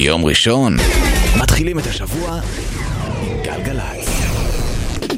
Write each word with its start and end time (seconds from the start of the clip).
יום 0.00 0.24
ראשון, 0.24 0.76
מתחילים 1.42 1.78
את 1.78 1.86
השבוע 1.86 2.40
עם 3.22 3.42
גלגלצ. 3.42 4.08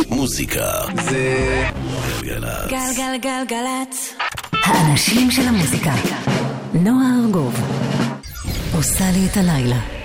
מוזיקה 0.08 0.71
זה 1.08 1.36
גלגלצ. 2.22 2.71
גלגלגלגלצ. 2.71 4.15
האנשים 4.53 5.30
של 5.30 5.43
המוזיקה. 5.43 5.93
נועה 6.75 7.07
ארגוב. 7.25 7.54
עושה 8.75 9.04
לי 9.12 9.27
את 9.33 9.37
הלילה. 9.37 10.02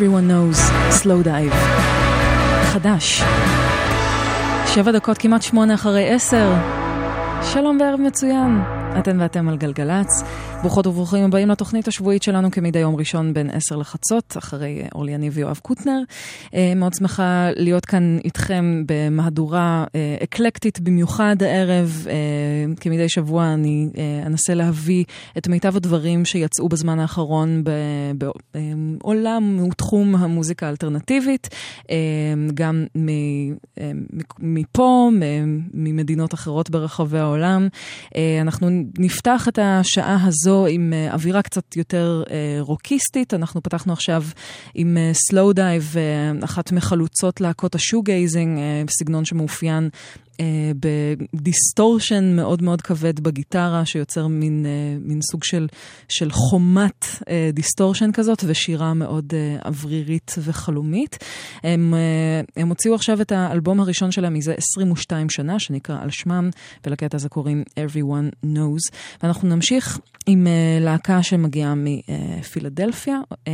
Everyone 0.00 0.28
knows, 0.32 0.58
slow 1.02 1.26
dive. 1.26 1.54
חדש. 2.64 3.22
שבע 4.66 4.92
דקות 4.92 5.18
כמעט 5.18 5.42
שמונה 5.42 5.74
אחרי 5.74 6.14
עשר. 6.14 6.52
שלום 7.42 7.78
וערב 7.80 8.00
מצוין. 8.00 8.60
אתן 8.98 9.20
ואתם 9.20 9.48
על 9.48 9.56
גלגלצ. 9.56 10.22
ברוכות 10.62 10.86
וברוכים 10.86 11.24
הבאים 11.24 11.48
לתוכנית 11.48 11.88
השבועית 11.88 12.22
שלנו 12.22 12.50
כמדי 12.50 12.78
יום 12.78 12.96
ראשון 12.96 13.34
בין 13.34 13.50
10 13.50 13.76
לחצות, 13.76 14.34
אחרי 14.38 14.82
אורלי 14.94 15.12
יניב 15.12 15.32
ויואב 15.36 15.58
קוטנר. 15.62 16.02
אה, 16.54 16.72
מאוד 16.76 16.94
שמחה 16.94 17.48
להיות 17.56 17.84
כאן 17.84 18.18
איתכם 18.24 18.84
במהדורה 18.86 19.84
אה, 19.94 20.16
אקלקטית 20.22 20.80
במיוחד 20.80 21.36
הערב. 21.40 22.06
אה, 22.10 22.14
כמדי 22.80 23.08
שבוע 23.08 23.54
אני 23.54 23.88
אנסה 24.26 24.54
להביא 24.54 25.04
את 25.38 25.48
מיטב 25.48 25.76
הדברים 25.76 26.24
שיצאו 26.24 26.68
בזמן 26.68 26.98
האחרון 26.98 27.64
בעולם 29.00 29.66
ותחום 29.68 30.16
המוזיקה 30.16 30.66
האלטרנטיבית, 30.66 31.48
גם 32.54 32.86
מפה, 34.38 35.10
ממדינות 35.74 36.34
אחרות 36.34 36.70
ברחבי 36.70 37.18
העולם. 37.18 37.68
אנחנו 38.40 38.68
נפתח 38.98 39.48
את 39.48 39.58
השעה 39.62 40.18
הזו. 40.26 40.49
הזו 40.50 40.66
עם 40.66 40.92
אווירה 41.12 41.42
קצת 41.42 41.76
יותר 41.76 42.22
רוקיסטית. 42.60 43.34
אנחנו 43.34 43.62
פתחנו 43.62 43.92
עכשיו 43.92 44.24
עם 44.74 44.96
סלואודייב, 45.12 45.94
אחת 46.44 46.72
מחלוצות 46.72 47.40
להקות 47.40 47.74
ה-shoegazing, 47.74 48.58
בסגנון 48.86 49.24
שמאופיין 49.24 49.84
אה, 49.84 49.90
בדיסטורשן 51.34 52.36
מאוד 52.36 52.62
מאוד 52.62 52.82
כבד 52.82 53.20
בגיטרה, 53.20 53.84
שיוצר 53.84 54.26
מין, 54.26 54.66
אה, 54.66 54.98
מין 55.00 55.20
סוג 55.30 55.44
של, 55.44 55.68
של 56.08 56.30
חומת 56.30 57.06
אה, 57.28 57.50
דיסטורשן 57.52 58.12
כזאת, 58.12 58.44
ושירה 58.46 58.94
מאוד 58.94 59.32
אה, 59.34 59.56
אוורירית 59.64 60.34
וחלומית. 60.38 61.18
הם, 61.62 61.94
אה, 61.94 62.62
הם 62.62 62.68
הוציאו 62.68 62.94
עכשיו 62.94 63.20
את 63.20 63.32
האלבום 63.32 63.80
הראשון 63.80 64.10
שלהם 64.10 64.34
מזה 64.34 64.54
22 64.54 65.30
שנה, 65.30 65.58
שנקרא 65.58 66.02
על 66.02 66.10
שמם, 66.10 66.50
ולקטע 66.86 67.16
הזה 67.16 67.28
קוראים 67.28 67.62
Everyone 67.76 68.46
Knows. 68.46 68.96
ואנחנו 69.22 69.48
נמשיך 69.48 70.00
עם 70.26 70.46
אה, 70.46 70.78
להקה 70.80 71.22
שמגיעה 71.22 71.74
מפילדלפיה, 71.76 73.20
אה, 73.48 73.52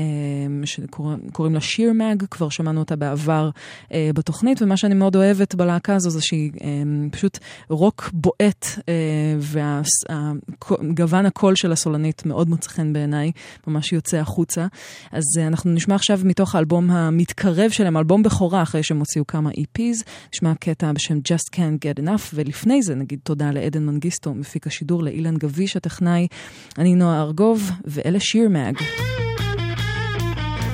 שקוראים 0.65 1.55
לה 1.55 1.61
Sheer 1.61 1.93
Mag, 1.93 2.25
כבר 2.31 2.49
שמענו 2.49 2.81
אותה 2.81 2.97
בעבר 2.97 3.51
אה, 3.93 4.11
בתוכנית, 4.15 4.63
ומה 4.63 4.77
שאני 4.77 4.95
מאוד 4.95 5.17
אוהבת 5.17 5.55
בלהקה 5.55 5.95
הזו 5.95 6.11
זה 6.11 6.23
שהיא 6.23 6.53
פשוט 7.11 7.39
רוק 7.71 8.11
בועט, 8.13 8.67
וגוון 10.81 11.27
הקול 11.27 11.55
של 11.57 11.73
הסולנית 11.73 12.27
מאוד 12.27 12.49
מוצא 12.49 12.69
חן 12.69 12.93
בעיניי, 12.93 13.33
ממש 13.67 13.93
יוצא 13.93 14.17
החוצה. 14.17 14.67
אז 15.13 15.25
אנחנו 15.47 15.71
נשמע 15.71 15.95
עכשיו 15.95 16.21
מתוך 16.25 16.55
האלבום 16.55 16.91
המתקרב 16.91 17.71
שלהם, 17.71 17.97
אלבום 17.97 18.23
בכורה 18.23 18.63
אחרי 18.63 18.83
שהם 18.83 18.99
הוציאו 18.99 19.27
כמה 19.27 19.51
EPs, 19.51 20.03
נשמע 20.35 20.55
קטע 20.55 20.93
בשם 20.93 21.19
Just 21.19 21.57
Can't 21.57 21.85
Get 21.85 22.03
Enough, 22.03 22.23
ולפני 22.35 22.83
זה 22.83 22.95
נגיד 22.95 23.19
תודה 23.23 23.51
לעדן 23.51 23.87
מנגיסטו, 23.87 24.35
מפיק 24.35 24.67
השידור, 24.67 25.03
לאילן 25.03 25.37
גביש 25.37 25.77
הטכנאי. 25.77 26.27
אני 26.79 26.95
נועה 26.95 27.23
ארגוב, 27.23 27.71
ואלה 27.85 28.21
שיר 28.21 28.49
מאג. 28.49 28.77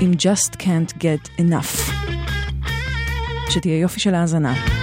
עם 0.00 0.12
Just 0.12 0.56
Can't 0.56 0.92
Get 0.98 1.40
Enough. 1.40 1.92
שתהיה 3.50 3.78
יופי 3.78 4.00
של 4.00 4.14
האזנה. 4.14 4.81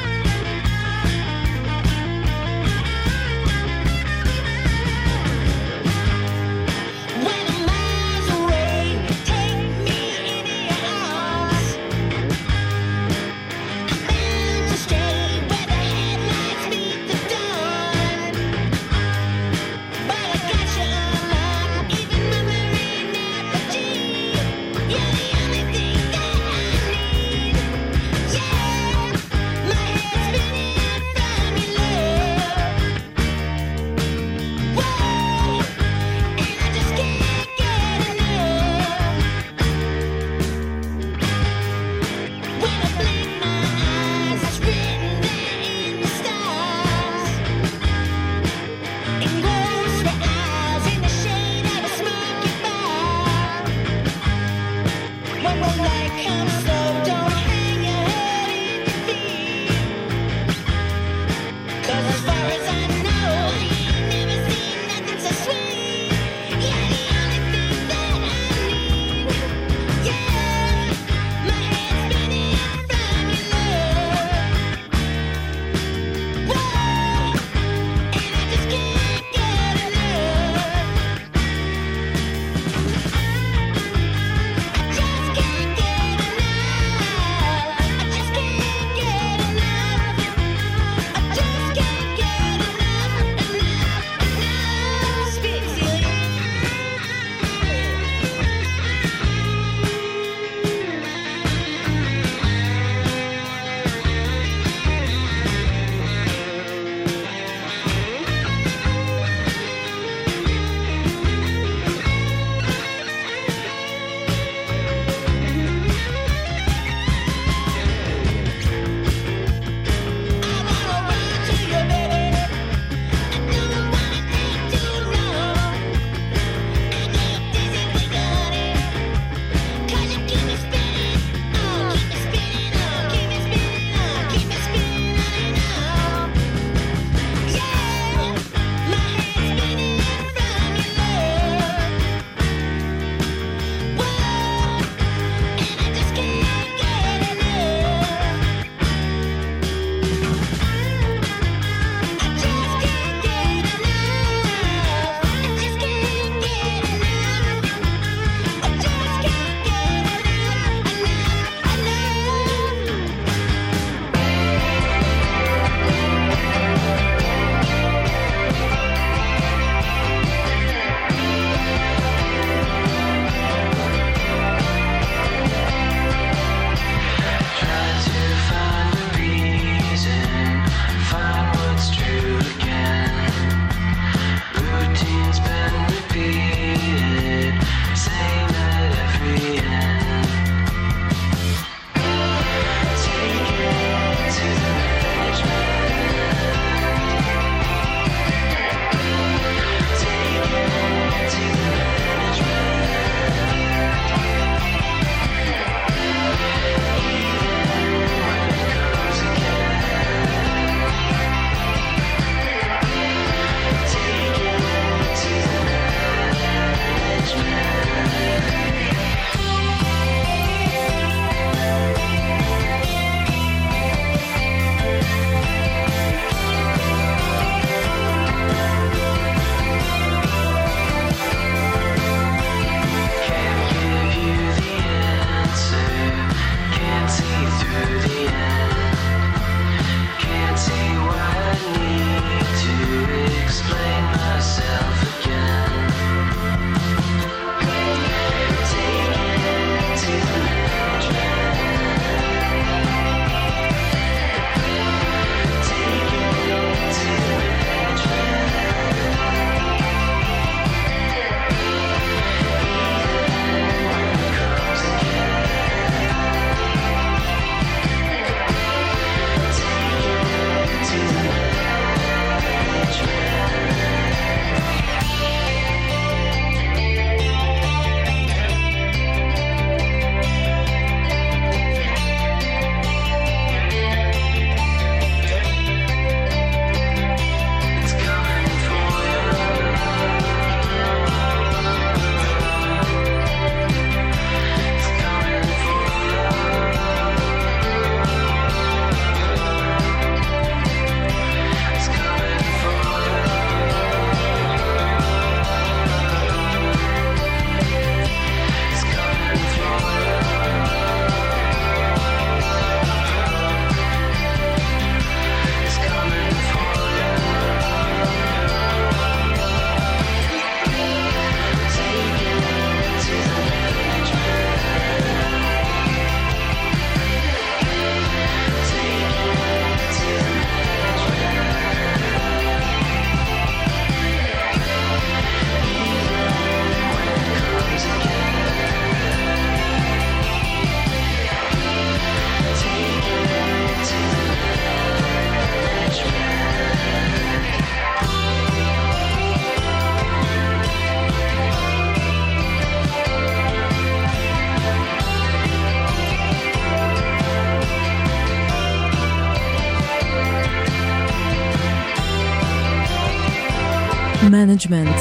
Management 364.68 364.95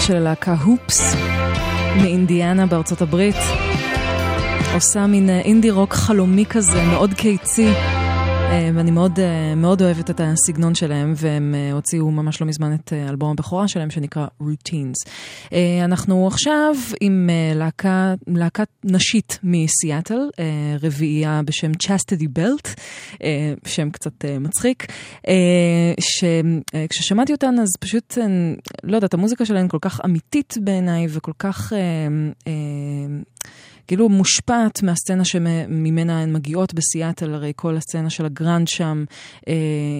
של 0.00 0.16
הלהקה 0.16 0.54
הופס 0.64 1.14
מאינדיאנה 2.02 2.66
בארצות 2.66 3.02
הברית. 3.02 3.36
עושה 4.74 5.06
מין 5.06 5.30
אינדי 5.30 5.70
רוק 5.70 5.94
חלומי 5.94 6.46
כזה, 6.46 6.84
מאוד 6.84 7.14
קיצי. 7.14 7.68
אה, 8.50 8.70
ואני 8.74 8.90
מאוד, 8.90 9.20
אה, 9.20 9.54
מאוד 9.54 9.82
אוהבת 9.82 10.10
את 10.10 10.20
הסגנון 10.24 10.74
שלהם, 10.74 11.12
והם 11.16 11.54
אה, 11.54 11.72
הוציאו 11.72 12.10
ממש 12.10 12.40
לא 12.40 12.46
מזמן 12.46 12.74
את 12.74 12.92
אלבום 12.92 13.30
הבכורה 13.30 13.68
שלהם 13.68 13.90
שנקרא 13.90 14.26
Routines. 14.42 15.10
אנחנו 15.84 16.26
עכשיו 16.26 16.74
עם 17.00 17.30
להקה, 17.54 18.14
להקת 18.26 18.68
נשית 18.84 19.38
מסיאטל, 19.42 20.18
רביעייה 20.82 21.40
בשם 21.44 21.70
Chastity 21.72 22.38
Belt, 22.38 22.80
שם 23.66 23.90
קצת 23.90 24.24
מצחיק, 24.40 24.86
שכששמעתי 26.00 27.32
אותן 27.32 27.54
אז 27.62 27.68
פשוט, 27.80 28.18
לא 28.84 28.96
יודעת, 28.96 29.14
המוזיקה 29.14 29.44
שלהן 29.44 29.68
כל 29.68 29.78
כך 29.80 30.00
אמיתית 30.04 30.54
בעיניי 30.64 31.06
וכל 31.10 31.32
כך... 31.38 31.72
כאילו 33.90 34.08
מושפעת 34.08 34.82
מהסצנה 34.82 35.24
שממנה 35.24 36.22
הן 36.22 36.32
מגיעות 36.32 36.74
בסיאטל, 36.74 37.34
הרי 37.34 37.52
כל 37.56 37.76
הסצנה 37.76 38.10
של 38.10 38.26
הגרנד 38.26 38.68
שם 38.68 39.04
אה, 39.48 39.54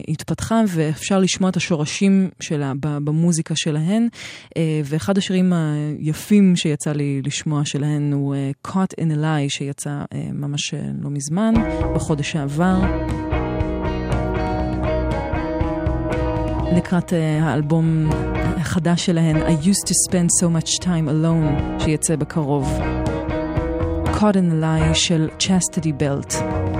התפתחה, 0.08 0.62
ואפשר 0.68 1.18
לשמוע 1.18 1.50
את 1.50 1.56
השורשים 1.56 2.28
שלה 2.40 2.72
במוזיקה 2.80 3.54
שלהן. 3.56 4.08
אה, 4.56 4.80
ואחד 4.84 5.18
השירים 5.18 5.52
היפים 5.52 6.56
שיצא 6.56 6.92
לי 6.92 7.22
לשמוע 7.24 7.64
שלהן 7.64 8.12
הוא 8.12 8.34
אה, 8.34 8.50
Caught 8.68 9.00
in 9.00 9.04
a 9.04 9.16
Lie, 9.16 9.48
שיצא 9.48 9.90
אה, 9.90 10.28
ממש 10.32 10.74
אה, 10.74 10.80
לא 11.00 11.10
מזמן, 11.10 11.54
בחודש 11.94 12.32
שעבר. 12.32 12.80
לקראת 16.76 17.10
uh, 17.10 17.14
האלבום 17.42 18.10
החדש 18.56 19.06
שלהן, 19.06 19.36
I 19.36 19.64
used 19.64 19.86
to 19.86 19.94
spend 20.08 20.28
so 20.42 20.46
much 20.46 20.78
time 20.78 21.08
alone, 21.08 21.82
שיצא 21.84 22.16
בקרוב. 22.16 22.99
Caught 24.20 24.36
in 24.36 24.48
the 24.50 24.54
Lie 24.54 24.94
של 24.94 25.30
Chastity 25.38 25.92
Belt. 25.92 26.79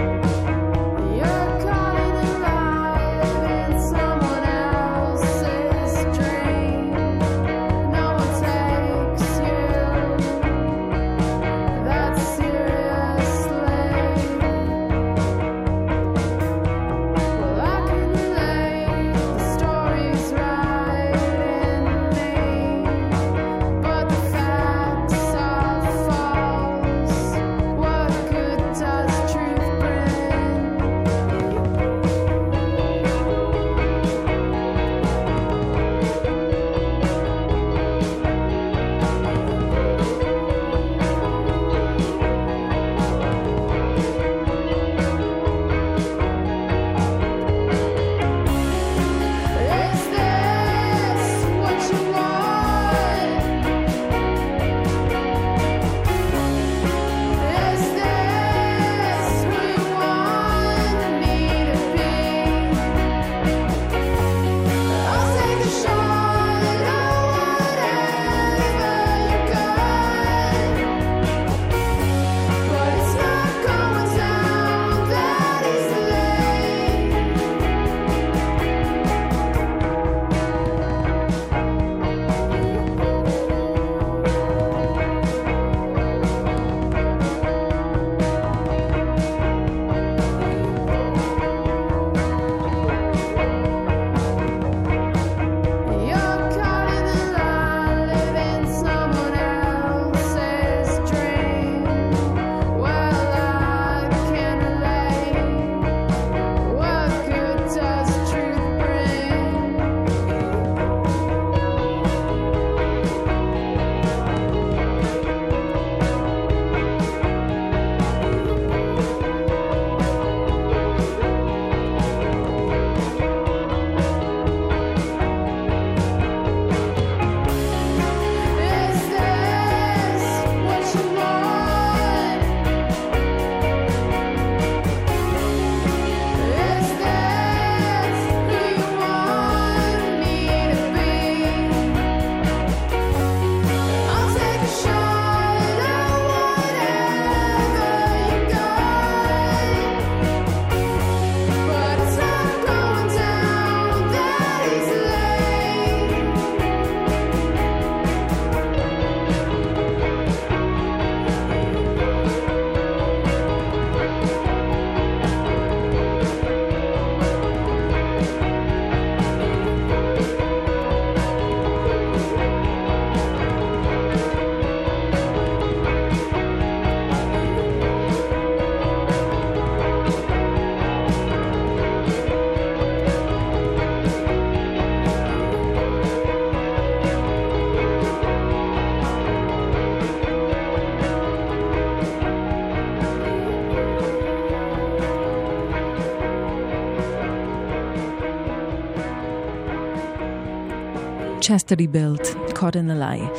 צ'סטרי 201.51 201.87
בלט, 201.87 202.27
a 202.49 202.77
lie. 202.77 203.39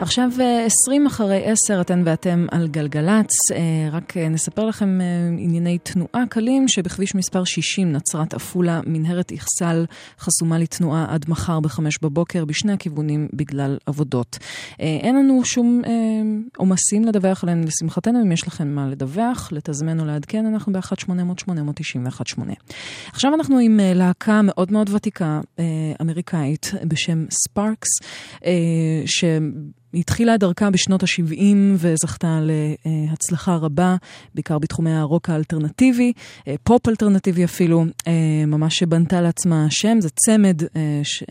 עכשיו 0.00 0.30
20 0.66 1.02
אה, 1.02 1.06
אחרי 1.06 1.42
10 1.44 1.80
אתן 1.80 2.02
ואתם 2.06 2.46
על 2.50 2.68
גלגלצ, 2.68 3.52
אה, 3.52 3.58
רק 3.92 4.16
אה, 4.16 4.28
נספר 4.28 4.64
לכם 4.66 4.98
ענייני 5.38 5.78
תנועה 5.78 6.24
קלים 6.30 6.68
שבכביש 6.68 7.14
מספר 7.14 7.44
60 7.44 7.92
נצרת 7.92 8.34
עפולה, 8.34 8.80
מנהרת 8.86 9.32
איכסל 9.32 9.84
חסומה 10.22 10.58
לתנועה 10.58 11.06
עד 11.08 11.24
מחר 11.28 11.60
ב-5 11.60 11.80
בבוקר 12.02 12.44
בשני 12.44 12.72
הכיוונים 12.72 13.28
בגלל 13.32 13.78
עבודות. 13.86 14.38
אין 14.78 15.16
לנו 15.16 15.44
שום 15.44 15.82
עומסים 16.56 17.04
לדווח 17.04 17.42
עליהן 17.42 17.64
לשמחתנו, 17.64 18.22
אם 18.22 18.32
יש 18.32 18.46
לכם 18.46 18.68
מה 18.68 18.88
לדווח, 18.88 19.48
לתזמן 19.52 20.00
או 20.00 20.04
לעדכן, 20.04 20.46
אנחנו 20.46 20.72
ב-1-800-890-18. 20.72 22.40
עכשיו 23.12 23.34
אנחנו 23.34 23.58
עם 23.58 23.80
להקה 23.82 24.40
מאוד 24.44 24.72
מאוד 24.72 24.90
ותיקה, 24.94 25.40
אמריקאית, 26.00 26.72
בשם 26.84 27.24
ספארקס, 27.30 27.88
ש... 29.06 29.24
היא 29.92 30.00
התחילה 30.00 30.36
דרכה 30.36 30.70
בשנות 30.70 31.02
ה-70 31.02 31.56
וזכתה 31.76 32.40
להצלחה 33.10 33.56
רבה, 33.56 33.96
בעיקר 34.34 34.58
בתחומי 34.58 34.92
הרוק 34.92 35.30
האלטרנטיבי, 35.30 36.12
אה, 36.48 36.54
פופ 36.62 36.88
אלטרנטיבי 36.88 37.44
אפילו, 37.44 37.84
אה, 38.06 38.46
ממש 38.46 38.82
בנתה 38.82 39.20
לעצמה 39.20 39.66
שם, 39.70 40.00
זה 40.00 40.10
צמד 40.14 40.62
אה, 40.62 41.00
ש... 41.02 41.24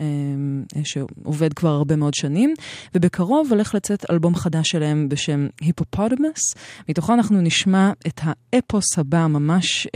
שעובד 0.84 1.52
כבר 1.52 1.68
הרבה 1.68 1.96
מאוד 1.96 2.14
שנים, 2.14 2.54
ובקרוב 2.94 3.52
הולך 3.52 3.74
לצאת 3.74 4.10
אלבום 4.10 4.34
חדש 4.34 4.68
שלהם 4.68 5.08
בשם 5.08 5.46
Hippopotamus, 5.60 6.54
מתוכו 6.88 7.14
אנחנו 7.14 7.40
נשמע 7.40 7.92
את 8.06 8.20
האפוס 8.22 8.98
הבא, 8.98 9.26
ממש 9.26 9.86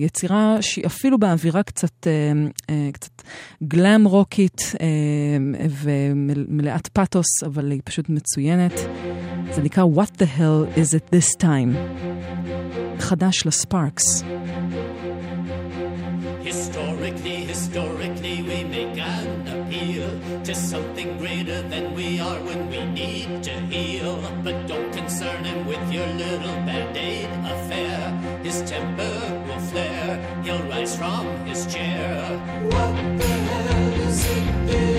יצירה 0.00 0.56
שהיא 0.60 0.86
אפילו 0.86 1.18
באווירה 1.18 1.62
קצת, 1.62 2.06
קצת 2.92 3.22
גלאם 3.62 4.04
רוקית 4.04 4.72
ומלאת 5.82 6.86
פאתוס, 6.86 7.42
אבל 7.46 7.70
היא 7.70 7.80
פשוט 7.84 8.08
מצוינת. 8.08 8.72
זה 9.54 9.62
נקרא 9.62 9.84
What 9.84 10.18
the 10.18 10.38
hell 10.38 10.78
is 10.78 10.94
it 10.94 11.14
this 11.14 11.42
time? 11.42 11.76
חדש 12.98 13.46
לספארקס. 13.46 14.24
Your 26.02 26.14
little 26.14 26.54
band-aid 26.66 27.28
affair. 27.44 28.10
His 28.42 28.62
temper 28.62 29.44
will 29.46 29.60
flare, 29.60 30.42
he'll 30.42 30.62
rise 30.64 30.96
from 30.96 31.26
his 31.46 31.66
chair. 31.72 32.22
What 32.64 33.18
the 33.18 33.26
hell 33.26 34.08
is 34.08 34.26
it 34.26 34.91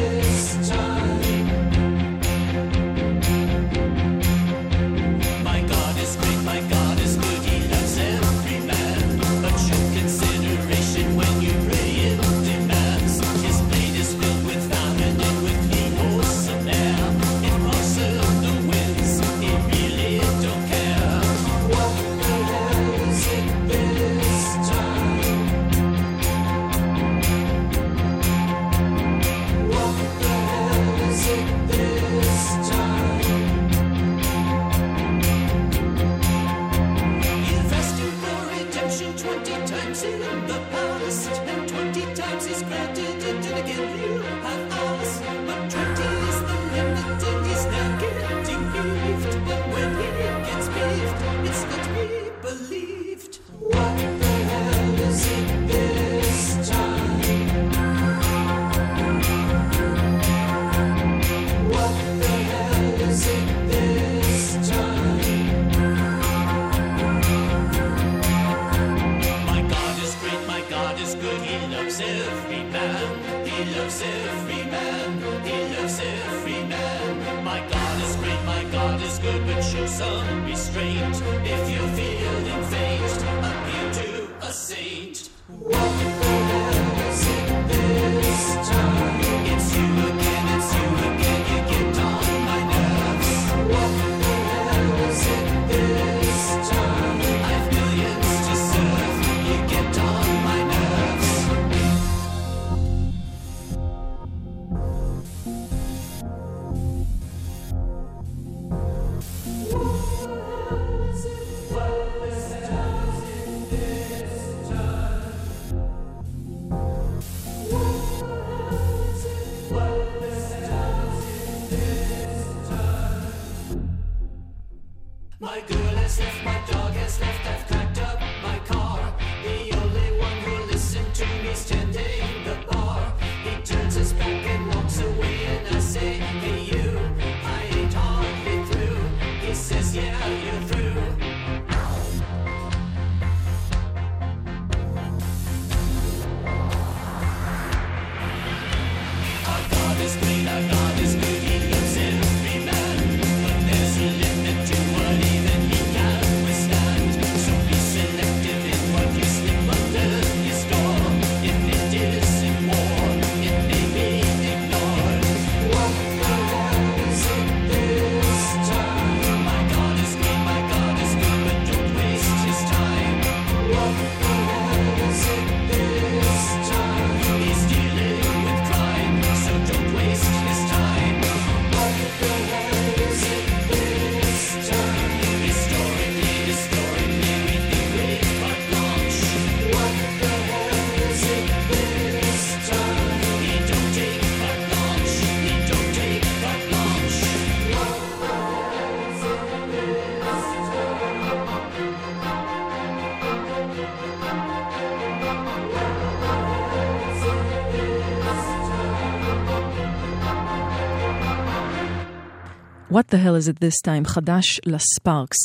What 212.93 213.09
the 213.09 213.19
hell 213.19 213.35
is 213.35 213.49
it 213.49 213.61
this 213.61 213.81
time, 213.83 214.05
חדש 214.05 214.61
לספארקס. 214.67 215.37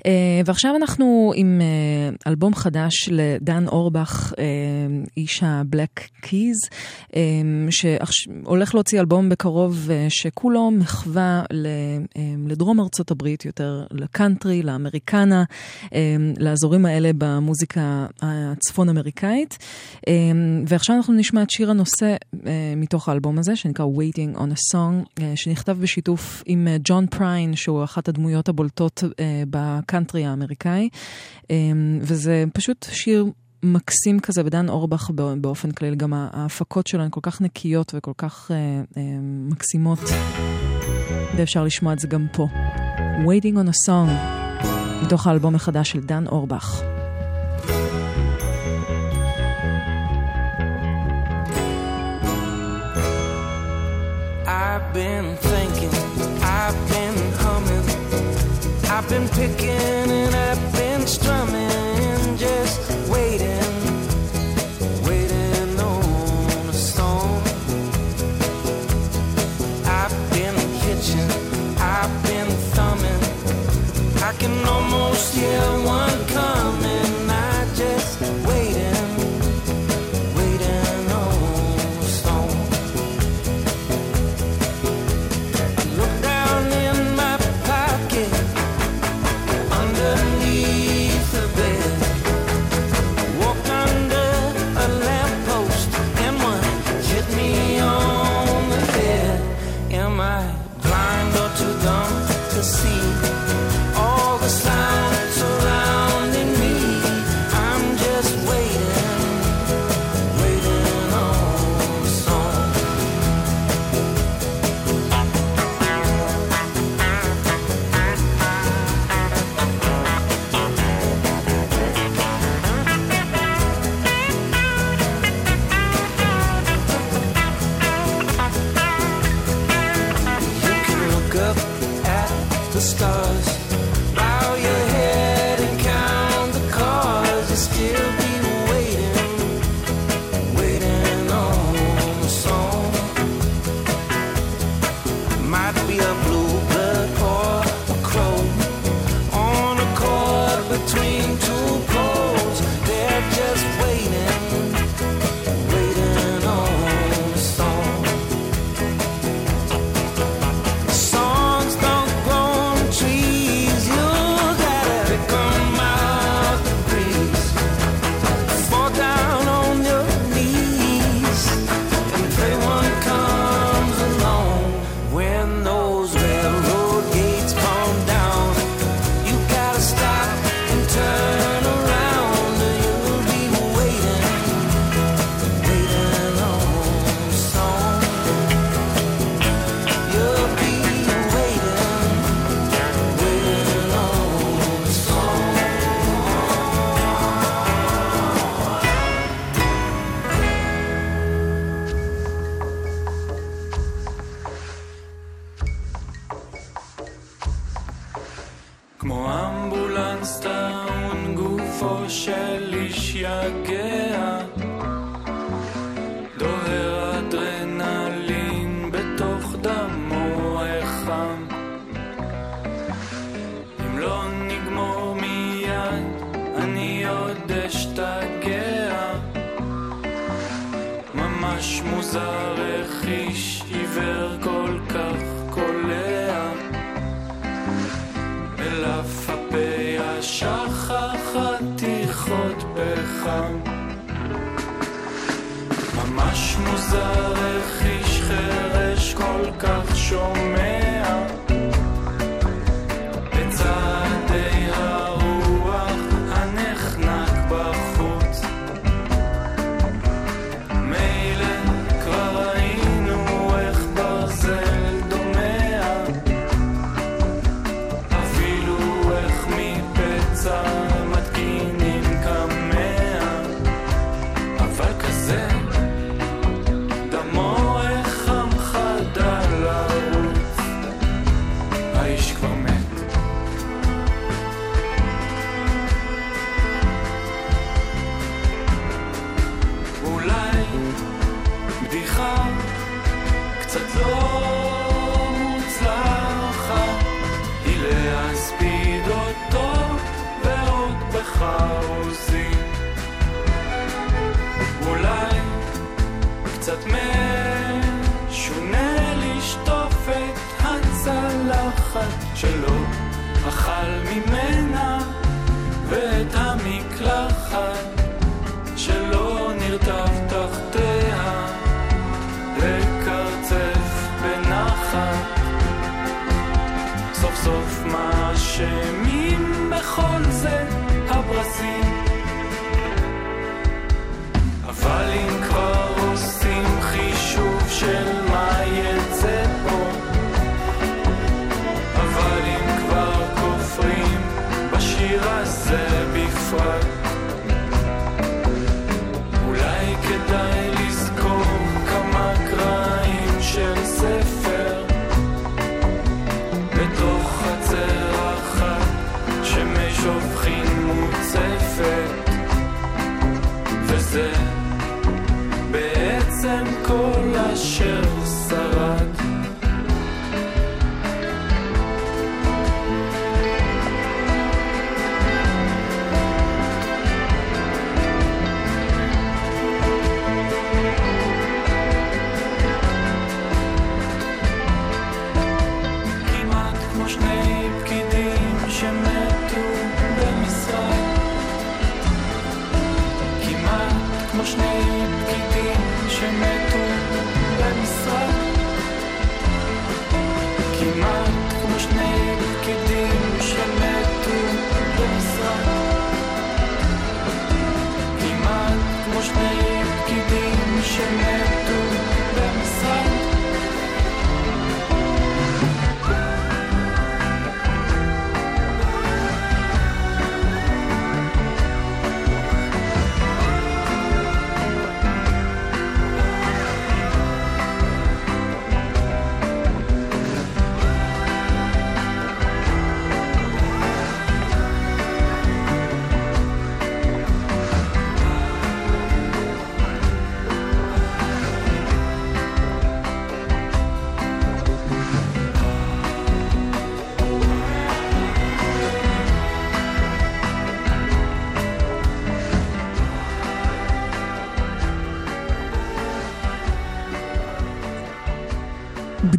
Uh, 0.00 0.02
ועכשיו 0.44 0.76
אנחנו 0.76 1.32
עם 1.36 1.60
uh, 1.60 2.16
אלבום 2.26 2.54
חדש 2.54 3.08
לדן 3.12 3.68
אורבך, 3.68 4.32
איש 5.16 5.42
הבלק 5.42 6.00
קיז, 6.20 6.56
שהולך 7.70 8.74
להוציא 8.74 9.00
אלבום 9.00 9.28
בקרוב 9.28 9.88
uh, 9.88 9.90
שכולו 10.08 10.70
מחווה 10.70 11.42
לדרום 12.46 12.80
ארצות 12.80 13.10
הברית, 13.10 13.44
יותר 13.44 13.84
לקאנטרי, 13.90 14.62
לאמריקנה, 14.62 15.44
לאזורים 16.38 16.86
האלה 16.86 17.10
במוזיקה 17.18 18.06
הצפון 18.22 18.88
אמריקאית. 18.88 19.58
ועכשיו 20.66 20.96
אנחנו 20.96 21.14
נשמע 21.14 21.42
את 21.42 21.50
שיר 21.50 21.70
הנושא 21.70 22.16
מתוך 22.76 23.08
האלבום 23.08 23.38
הזה, 23.38 23.56
שנקרא 23.56 23.86
Waiting 23.86 24.38
on 24.38 24.52
a 24.54 24.74
Song, 24.74 25.22
שנכתב 25.34 25.76
בשיתוף 25.80 26.42
עם 26.46 26.68
ג'ון 26.84 27.06
פריין, 27.06 27.56
שהוא 27.56 27.84
אחת 27.84 28.08
הדמויות 28.08 28.48
הבולטות 28.48 29.02
uh, 29.04 29.16
בקאנטרי 29.90 30.26
האמריקאי, 30.26 30.88
um, 31.42 31.46
וזה 32.00 32.44
פשוט 32.52 32.86
שיר 32.92 33.26
מקסים 33.62 34.20
כזה, 34.20 34.42
ודן 34.44 34.68
אורבך 34.68 35.10
באופן 35.40 35.70
כללי, 35.70 35.96
גם 35.96 36.12
ההפקות 36.14 36.86
שלו 36.86 37.02
הן 37.02 37.10
כל 37.10 37.20
כך 37.22 37.40
נקיות 37.40 37.92
וכל 37.96 38.12
כך 38.18 38.50
uh, 38.50 38.94
uh, 38.94 38.98
מקסימות, 39.22 39.98
ואפשר 41.36 41.64
לשמוע 41.64 41.92
את 41.92 41.98
זה 41.98 42.08
גם 42.08 42.26
פה. 42.32 42.48
Waiting 43.24 43.56
on 43.56 43.68
a 43.68 43.88
Song, 43.88 44.10
מתוך 45.04 45.26
האלבום 45.26 45.54
החדש 45.54 45.90
של 45.90 46.00
דן 46.00 46.26
אורבך. 46.26 46.82
I've 54.46 54.92
been 54.94 55.49
been 59.10 59.28
picking 59.30 59.68
and 59.68 60.34
I've 60.36 60.72
been 60.72 61.04
strumming, 61.04 62.36
just 62.36 62.78
waiting, 63.08 63.74
waiting 65.02 65.80
on 65.80 66.68
a 66.68 66.72
song. 66.72 67.42
I've 69.84 70.16
been 70.30 70.56
hitching, 70.84 71.30
I've 71.80 72.22
been 72.22 72.50
thumbing, 72.74 73.22
I 74.22 74.32
can 74.38 74.64
almost 74.68 75.34
hear 75.34 75.60
one 75.84 76.19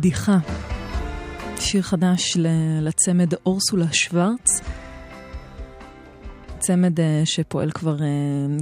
בדיחה. 0.01 0.37
שיר 1.59 1.81
חדש 1.81 2.37
לצמד 2.81 3.33
אורסולה 3.45 3.93
שוורץ. 3.93 4.61
צמד 6.59 6.99
אה, 6.99 7.21
שפועל 7.25 7.71
כבר, 7.71 8.01
אה, 8.01 8.07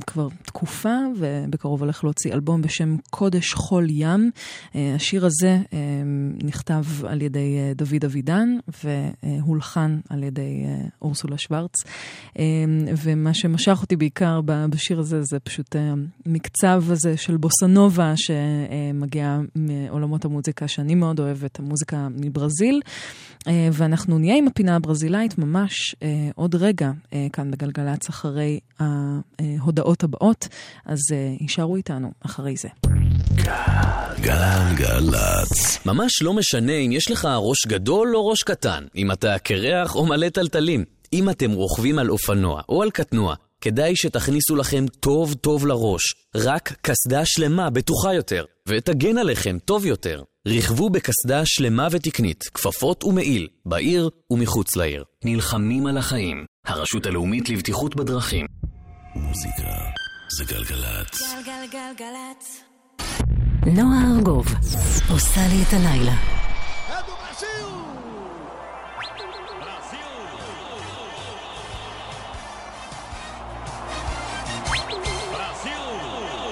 כבר 0.08 0.28
תקופה, 0.46 0.96
ובקרוב 1.18 1.82
הולך 1.82 2.04
להוציא 2.04 2.34
אלבום 2.34 2.62
בשם 2.62 2.96
קודש 3.10 3.54
חול 3.54 3.88
ים. 3.90 4.32
אה, 4.76 4.94
השיר 4.96 5.26
הזה 5.26 5.58
נכתב 6.50 6.84
על 7.08 7.22
ידי 7.22 7.58
אה, 7.58 7.74
דוד 7.76 8.06
אבידן, 8.06 8.50
והולחן 8.84 10.00
על 10.10 10.24
ידי 10.24 10.64
אה, 10.66 10.86
אורסולה 11.02 11.38
שוורץ. 11.38 11.74
אה, 12.40 12.44
ומה 13.04 13.34
שמשך 13.34 13.78
אותי 13.82 13.96
בעיקר 13.96 14.42
בשיר 14.46 15.00
הזה, 15.00 15.24
זה 15.24 15.40
פשוט 15.40 15.76
המקצב 16.26 16.84
הזה 16.88 17.18
של 17.18 17.38
בוסנובה, 17.38 18.14
שמגיע 18.16 19.40
מעולמות 19.56 20.26
המוזיקה 20.26 20.68
שאני 20.68 20.96
מאוד 20.96 21.20
אוהבת, 21.20 21.60
המוזיקה 21.60 22.08
מברזיל. 22.16 22.82
ואנחנו 23.74 24.18
נהיה 24.18 24.38
עם 24.38 24.48
הפינה 24.48 24.76
הברזילאית 24.76 25.38
ממש 25.38 25.96
עוד 26.36 26.56
רגע 26.56 26.92
כאן 27.34 27.52
בגלגלצ 27.52 28.10
אחרי 28.10 28.60
ההודעות 28.80 30.04
הבאות, 30.04 30.48
אז 30.86 31.00
יישארו 31.40 31.76
איתנו 31.76 32.12
אחרי 32.26 32.56
זה. 32.56 32.99
גלגלצ. 34.22 35.86
ממש 35.86 36.22
לא 36.22 36.34
משנה 36.34 36.74
אם 36.74 36.92
יש 36.92 37.12
לך 37.12 37.28
ראש 37.38 37.68
גדול 37.68 38.16
או 38.16 38.28
ראש 38.28 38.44
קטן, 38.44 38.86
אם 38.96 39.12
אתה 39.12 39.40
קרח 39.40 39.96
או 39.96 40.06
מלא 40.06 40.30
טלטלים. 40.30 40.86
אם 41.14 41.30
אתם 41.30 41.52
רוכבים 41.52 42.00
על 42.00 42.10
אופנוע 42.10 42.62
או 42.70 42.84
על 42.84 42.92
קטנוע, 42.92 43.36
כדאי 43.62 43.96
שתכניסו 43.96 44.56
לכם 44.56 44.86
טוב 45.00 45.34
טוב 45.34 45.68
לראש. 45.68 46.02
רק 46.36 46.74
קסדה 46.82 47.22
שלמה 47.26 47.70
בטוחה 47.70 48.14
יותר, 48.14 48.46
ותגן 48.68 49.18
עליכם 49.18 49.58
טוב 49.66 49.86
יותר. 49.86 50.24
רכבו 50.48 50.90
בקסדה 50.90 51.42
שלמה 51.46 51.88
ותקנית, 51.92 52.44
כפפות 52.54 53.04
ומעיל, 53.04 53.48
בעיר 53.66 54.10
ומחוץ 54.32 54.76
לעיר. 54.76 55.04
נלחמים 55.26 55.88
על 55.88 55.98
החיים. 55.98 56.46
הרשות 56.66 57.06
הלאומית 57.06 57.50
לבטיחות 57.50 57.96
בדרכים. 57.96 58.46
מוזיקה 59.16 59.72
זה 60.38 60.44
גלגלצ. 60.46 61.22
גלגלגלגלצ. 61.46 62.69
נועה 63.66 64.02
ארגוב 64.16 64.46
עושה 65.10 65.42
לי 65.48 65.64
את 65.64 65.74
הלילה. 65.74 66.14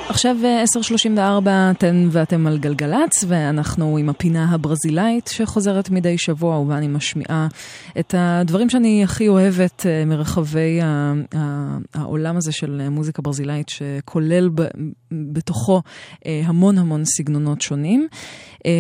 עכשיו 0.10 0.38
אה, 0.44 0.64
10.34 0.64 1.50
אתן 1.72 2.08
ואתם 2.12 2.48
על 2.48 2.58
גלגלצ, 2.58 3.24
ואנחנו 3.28 3.98
עם 3.98 4.10
הפינה 4.10 4.46
הברזילאית 4.52 5.28
שחוזרת 5.28 5.90
מדי 5.90 6.18
שבוע, 6.18 6.58
ובה 6.58 6.78
אני 6.78 6.88
משמיעה 6.88 7.48
את 8.00 8.16
הדברים 8.18 8.70
שאני 8.70 9.04
הכי 9.04 9.28
אוהבת 9.28 9.86
אה, 9.86 10.06
מרחבי 10.06 10.80
העולם 11.94 12.38
הזה 12.38 12.52
של 12.52 12.90
מוזיקה 12.90 13.22
ברזילאית, 13.22 13.70
שכולל 13.70 14.50
בתוכו 15.12 15.82
אה, 16.26 16.42
המון 16.46 16.78
המון 16.78 17.06
סגנונות 17.06 17.62
שונים. 17.62 18.08
אה, 18.66 18.72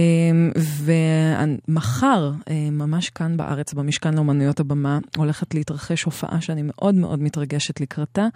ומחר, 1.67 2.31
אה, 2.49 2.69
ממש 2.71 3.09
כאן 3.09 3.37
בארץ, 3.37 3.73
במשכן 3.73 4.13
לאומנויות 4.13 4.59
הבמה, 4.59 4.99
הולכת 5.17 5.53
להתרחש 5.53 6.03
הופעה 6.03 6.41
שאני 6.41 6.61
מאוד 6.63 6.95
מאוד 6.95 7.21
מתרגשת 7.21 7.81
לקראתה, 7.81 8.27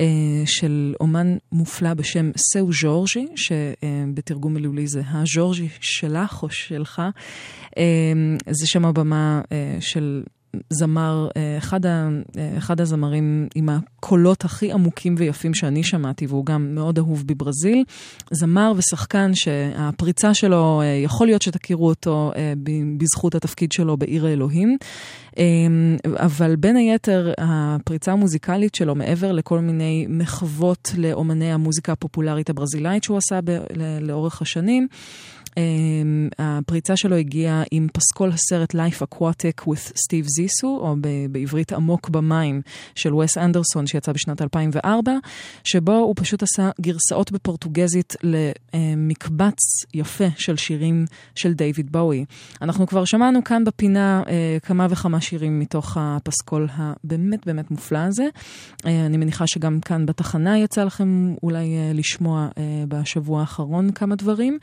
אה, 0.00 0.06
של 0.44 0.94
אומן 1.00 1.36
מופלא 1.52 1.94
בשם 1.94 2.27
סאו 2.36 2.72
ז'ורג'י, 2.72 3.26
שבתרגום 3.36 4.54
מילולי 4.54 4.86
זה 4.86 5.02
הז'ורג'י 5.06 5.68
שלך 5.80 6.42
או 6.42 6.50
שלך. 6.50 7.02
אה, 7.78 7.82
זה 8.50 8.66
שם 8.66 8.84
הבמה 8.84 9.40
אה, 9.52 9.76
של 9.80 10.22
זמר, 10.70 11.28
אה, 11.36 11.58
אחד, 11.58 11.86
ה, 11.86 12.08
אה, 12.38 12.54
אחד 12.58 12.80
הזמרים 12.80 13.48
עם 13.54 13.68
הקולות 13.68 14.44
הכי 14.44 14.72
עמוקים 14.72 15.14
ויפים 15.18 15.54
שאני 15.54 15.82
שמעתי, 15.82 16.26
והוא 16.26 16.46
גם 16.46 16.74
מאוד 16.74 16.98
אהוב 16.98 17.26
בברזיל. 17.26 17.84
זמר 18.30 18.72
ושחקן 18.76 19.30
שהפריצה 19.34 20.34
שלו, 20.34 20.80
אה, 20.80 20.86
יכול 20.86 21.26
להיות 21.26 21.42
שתכירו 21.42 21.88
אותו 21.88 22.32
בזכות 22.98 23.34
התפקיד 23.34 23.72
שלו 23.72 23.96
בעיר 23.96 24.26
האלוהים. 24.26 24.76
אבל 26.16 26.56
בין 26.56 26.76
היתר, 26.76 27.32
הפריצה 27.38 28.12
המוזיקלית 28.12 28.74
שלו, 28.74 28.94
מעבר 28.94 29.32
לכל 29.32 29.60
מיני 29.60 30.06
מחוות 30.08 30.92
לאומני 30.96 31.52
המוזיקה 31.52 31.92
הפופולרית 31.92 32.50
הברזילאית 32.50 33.04
שהוא 33.04 33.18
עשה 33.18 33.40
ב- 33.44 33.58
לאורך 34.00 34.42
השנים, 34.42 34.88
הפריצה 36.38 36.96
שלו 36.96 37.16
הגיעה 37.16 37.62
עם 37.70 37.86
פסקול 37.92 38.30
הסרט 38.30 38.74
Life 38.74 39.02
Aquatic 39.02 39.62
with 39.62 39.92
Steve 39.92 40.26
Zissou, 40.26 40.66
או 40.66 40.96
בעברית 41.30 41.72
עמוק 41.72 42.08
במים, 42.08 42.60
של 42.94 43.14
וס 43.14 43.38
אנדרסון, 43.38 43.86
שיצא 43.86 44.12
בשנת 44.12 44.42
2004, 44.42 45.12
שבו 45.64 45.92
הוא 45.92 46.14
פשוט 46.16 46.42
עשה 46.42 46.70
גרסאות 46.80 47.32
בפורטוגזית 47.32 48.16
למקבץ 48.22 49.58
יפה 49.94 50.24
של 50.36 50.56
שירים 50.56 51.04
של 51.34 51.52
דיוויד 51.52 51.92
בואי. 51.92 52.24
אנחנו 52.62 52.86
כבר 52.86 53.04
שמענו 53.04 53.44
כאן 53.44 53.64
בפינה 53.64 54.22
כמה 54.62 54.86
וכמה 54.90 55.20
שירים 55.20 55.60
מתוך 55.60 55.96
הפסקול 56.00 56.68
הבאמת 56.76 57.46
באמת 57.46 57.70
מופלא 57.70 57.98
הזה. 57.98 58.24
אני 58.84 59.16
מניחה 59.16 59.46
שגם 59.46 59.80
כאן 59.80 60.06
בתחנה 60.06 60.58
יצא 60.58 60.84
לכם 60.84 61.34
אולי 61.42 61.66
לשמוע 61.94 62.48
בשבוע 62.88 63.40
האחרון 63.40 63.92
כמה 63.92 64.14
דברים. 64.14 64.58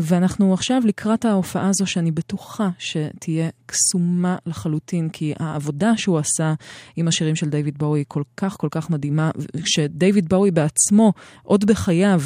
ואנחנו 0.00 0.54
עכשיו 0.54 0.82
לקראת 0.84 1.24
ההופעה 1.24 1.68
הזו 1.68 1.86
שאני 1.86 2.10
בטוחה 2.10 2.68
שתהיה 2.78 3.48
קסומה 3.66 4.36
לחלוטין, 4.46 5.08
כי 5.08 5.34
העבודה 5.38 5.92
שהוא 5.96 6.18
עשה 6.18 6.54
עם 6.96 7.08
השירים 7.08 7.36
של 7.36 7.48
דיוויד 7.48 7.78
בואי 7.78 8.04
כל 8.08 8.22
כך 8.36 8.56
כל 8.56 8.68
כך 8.70 8.90
מדהימה, 8.90 9.30
שדיוויד 9.64 10.28
בואי 10.28 10.50
בעצמו, 10.50 11.12
עוד 11.42 11.64
בחייו, 11.64 12.20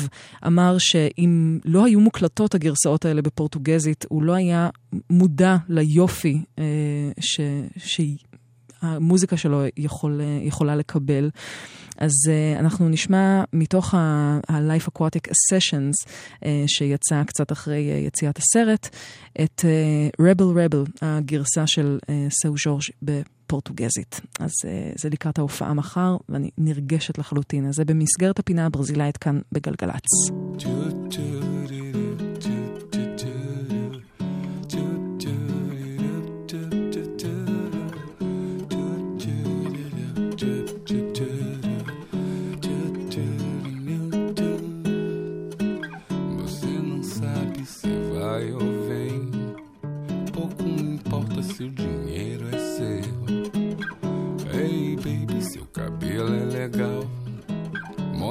אמר 0.47 0.77
שאם 0.79 1.59
לא 1.65 1.85
היו 1.85 2.01
מוקלטות 2.01 2.55
הגרסאות 2.55 3.05
האלה 3.05 3.23
בפורטוגזית, 3.23 4.05
הוא 4.09 4.23
לא 4.23 4.33
היה 4.33 4.69
מודע 5.11 5.57
ליופי 5.69 6.45
אה, 6.59 6.65
ש... 7.21 7.41
המוזיקה 8.85 9.37
שלו 9.37 9.63
יכול, 9.77 10.21
יכולה 10.43 10.77
לקבל. 10.77 11.31
אז 11.99 12.11
uh, 12.27 12.61
אנחנו 12.61 12.89
נשמע 12.89 13.45
מתוך 13.53 13.95
ה-Life 13.95 14.89
Aquatic 14.89 15.29
Sessions, 15.31 16.11
uh, 16.35 16.47
שיצא 16.67 17.23
קצת 17.25 17.53
אחרי 17.53 17.91
uh, 17.91 18.07
יציאת 18.07 18.39
הסרט, 18.39 18.89
את 19.41 19.65
uh, 19.65 20.23
Rebel 20.23 20.43
Rebel, 20.43 20.91
הגרסה 21.03 21.67
של 21.67 21.99
uh, 22.03 22.09
סאו 22.31 22.55
ז'ורג' 22.65 22.83
בפורטוגזית. 23.03 24.21
אז 24.41 24.51
uh, 24.51 25.01
זה 25.03 25.09
לקראת 25.09 25.39
ההופעה 25.39 25.75
מחר, 25.75 26.17
ואני 26.29 26.51
נרגשת 26.59 27.19
לחלוטין. 27.19 27.67
אז 27.67 27.75
זה 27.75 27.85
במסגרת 27.85 28.39
הפינה 28.39 28.67
הברזילאית 28.67 29.17
כאן 29.17 29.41
בגלגלצ. 29.53 30.07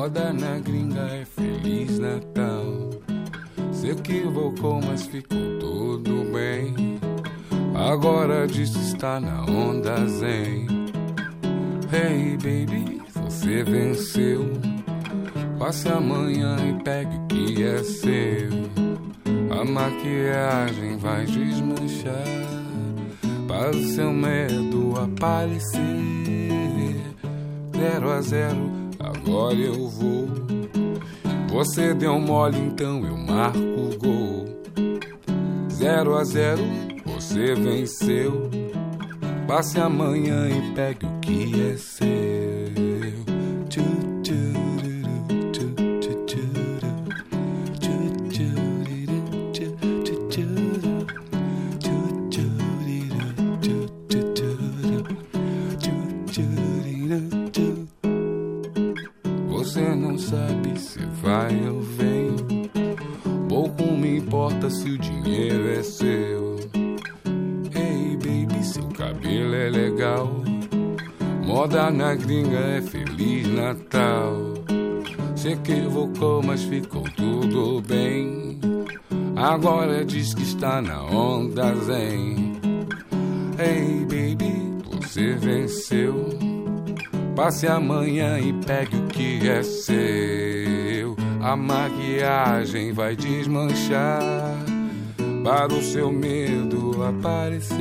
Moda 0.03 0.33
na 0.33 0.59
gringa 0.59 1.01
é 1.01 1.23
Feliz 1.23 1.97
Natal. 1.97 2.89
Se 3.71 3.89
equivocou, 3.89 4.81
mas 4.81 5.05
ficou 5.05 5.59
tudo 5.59 6.31
bem. 6.33 6.99
Agora 7.73 8.45
disso 8.45 8.77
está 8.79 9.19
na 9.19 9.45
onda 9.45 9.95
zen. 10.07 10.67
Hey 11.91 12.37
baby, 12.37 13.01
você 13.13 13.63
venceu. 13.63 14.51
Passe 15.57 15.87
amanhã 15.87 16.57
e 16.69 16.83
pegue 16.83 17.15
o 17.15 17.27
que 17.27 17.63
é 17.63 17.83
seu. 17.83 18.49
A 19.57 19.63
maquiagem 19.63 20.97
vai 20.97 21.25
desmanchar. 21.25 22.27
Para 23.47 23.71
o 23.71 23.83
seu 23.83 24.11
medo 24.11 24.93
aparecer. 24.99 26.72
Zero 27.75 28.11
a 28.11 28.21
zero 28.21 28.71
agora 28.99 29.55
eu 29.55 29.89
vou. 29.89 30.27
Você 31.49 31.93
deu 31.93 32.19
mole, 32.19 32.57
então 32.57 33.05
eu 33.05 33.17
marco 33.17 33.59
o 33.59 33.97
gol. 33.97 34.45
Zero 35.69 36.15
a 36.15 36.23
zero, 36.23 36.63
você 37.05 37.53
venceu. 37.53 38.49
Passe 39.47 39.79
amanhã 39.79 40.49
e 40.49 40.73
pegue 40.73 41.05
o 41.05 41.19
que 41.19 41.71
é 41.71 41.77
seu. 41.77 42.82
Na 71.93 72.15
gringa 72.15 72.59
é 72.59 72.81
Feliz 72.81 73.47
Natal. 73.47 74.35
Se 75.35 75.49
equivocou, 75.49 76.41
mas 76.43 76.63
ficou 76.63 77.03
tudo 77.15 77.81
bem. 77.81 78.59
Agora 79.35 80.03
diz 80.03 80.33
que 80.33 80.43
está 80.43 80.81
na 80.81 81.03
onda 81.03 81.73
zen. 81.75 82.53
Hey 83.57 84.05
baby, 84.05 84.83
você 84.91 85.33
venceu. 85.35 86.29
Passe 87.35 87.67
amanhã 87.67 88.39
e 88.39 88.53
pegue 88.65 88.95
o 88.97 89.07
que 89.07 89.47
é 89.47 89.63
seu. 89.63 91.15
A 91.43 91.57
maquiagem 91.57 92.93
vai 92.93 93.17
desmanchar 93.17 94.21
para 95.43 95.73
o 95.73 95.81
seu 95.81 96.09
medo 96.09 97.03
aparecer. 97.03 97.75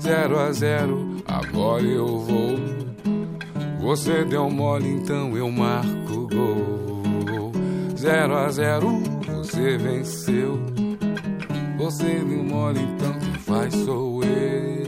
Zero 0.00 0.38
a 0.38 0.52
zero 0.52 1.16
agora 1.26 1.82
eu 1.82 2.20
vou. 2.20 2.58
Você 3.80 4.24
deu 4.24 4.48
mole, 4.48 4.88
então 4.88 5.36
eu 5.36 5.50
marco 5.50 6.28
gol. 6.28 7.52
Zero 7.98 8.36
a 8.36 8.48
zero, 8.50 9.02
você 9.26 9.76
venceu. 9.76 10.60
Você 11.76 12.04
deu 12.04 12.44
mole, 12.44 12.80
então 12.80 13.12
quem 13.18 13.34
faz 13.34 13.74
sou 13.74 14.22
eu. 14.22 14.83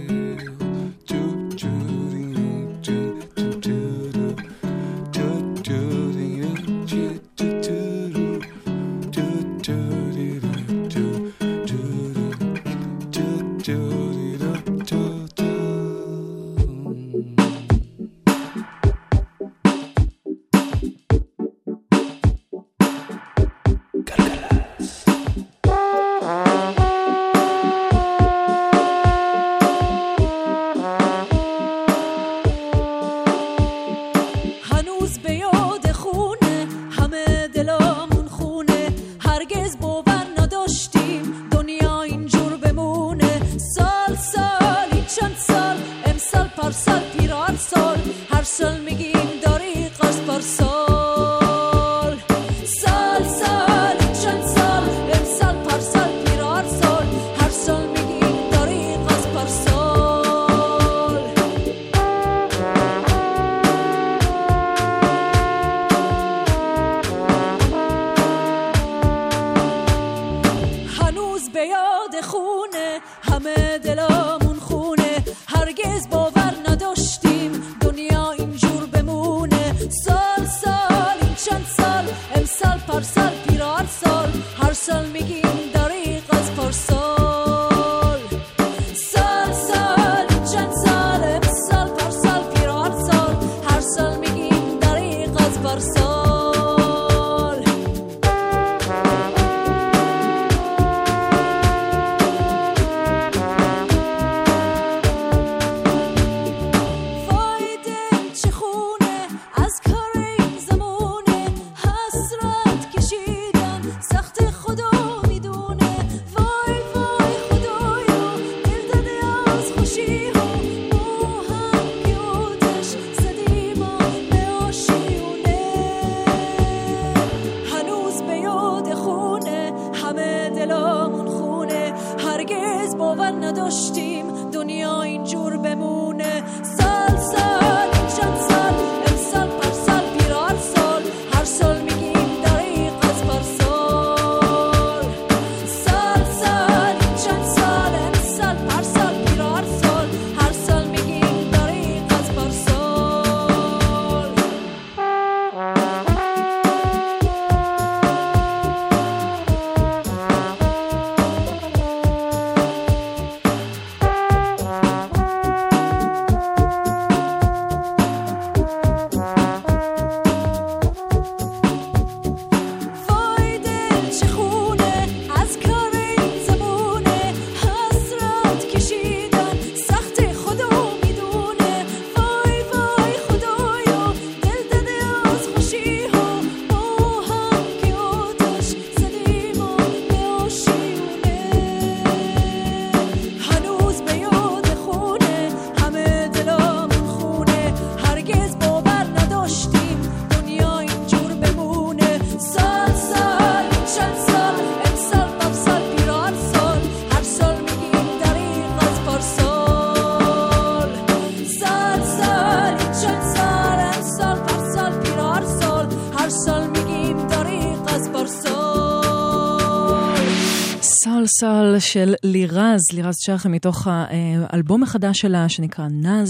של 221.79 222.15
לירז, 222.57 222.83
לירז 222.93 223.15
צ'רכי 223.15 223.49
מתוך 223.49 223.87
האלבום 223.91 224.83
החדש 224.83 225.19
שלה 225.19 225.49
שנקרא 225.49 225.89
נז, 225.89 226.29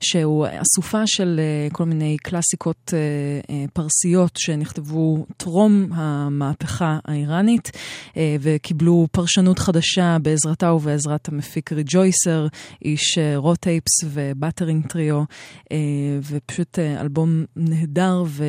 שהוא 0.00 0.46
אסופה 0.46 1.02
של 1.06 1.40
אה, 1.40 1.68
כל 1.72 1.84
מיני 1.84 2.16
קלאסיקות 2.22 2.94
אה, 2.94 2.98
אה, 3.54 3.64
פרסיות 3.72 4.36
שנכתבו 4.36 5.26
טרום 5.36 5.92
המהפכה 5.92 6.98
האיראנית 7.04 7.70
וקיבלו 8.40 9.06
פרשנות 9.12 9.58
חדשה 9.58 10.16
בעזרתה 10.22 10.72
ובעזרת 10.72 11.28
המפיק 11.28 11.72
ריג'ויסר, 11.72 12.46
איש 12.84 13.18
רו 13.36 13.52
טייפס 13.52 13.92
ובאטרינג 14.04 14.86
טריו, 14.86 15.22
ופשוט 16.30 16.78
אלבום 16.78 17.44
נהדר 17.56 18.24
ו- 18.26 18.44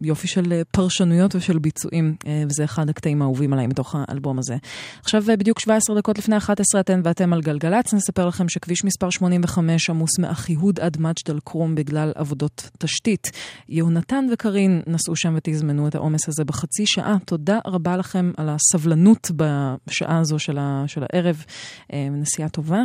ויופי 0.00 0.28
של 0.28 0.62
פרשנויות 0.70 1.34
ושל 1.34 1.58
ביצועים, 1.58 2.16
וזה 2.48 2.64
אחד 2.64 2.88
הקטעים 2.88 3.22
האהובים 3.22 3.52
עליי 3.52 3.66
מתוך 3.66 3.96
האלבום 3.98 4.38
הזה. 4.38 4.56
עכשיו 5.00 5.22
בדיוק 5.38 5.60
17 5.60 5.96
דקות 5.96 6.18
לפני 6.18 6.36
11 6.36 6.51
אתן 6.80 7.00
ואתם 7.04 7.32
על 7.32 7.40
גלגלצ, 7.40 7.94
נספר 7.94 8.26
לכם 8.26 8.48
שכביש 8.48 8.84
מספר 8.84 9.10
85 9.10 9.90
עמוס 9.90 10.18
מאחיהוד 10.18 10.80
עד 10.80 10.96
מג'ד 11.00 11.30
אל-כרום 11.30 11.74
בגלל 11.74 12.12
עבודות 12.14 12.70
תשתית. 12.78 13.30
יהונתן 13.68 14.26
וקארין 14.32 14.82
נסעו 14.86 15.16
שם 15.16 15.34
ותזמנו 15.36 15.88
את 15.88 15.94
העומס 15.94 16.28
הזה 16.28 16.44
בחצי 16.44 16.86
שעה. 16.86 17.16
תודה 17.24 17.58
רבה 17.66 17.96
לכם 17.96 18.32
על 18.36 18.48
הסבלנות 18.48 19.30
בשעה 19.36 20.18
הזו 20.18 20.38
של, 20.38 20.58
ה, 20.58 20.84
של 20.86 21.02
הערב. 21.12 21.44
אה, 21.92 22.08
נסיעה 22.10 22.48
טובה. 22.48 22.80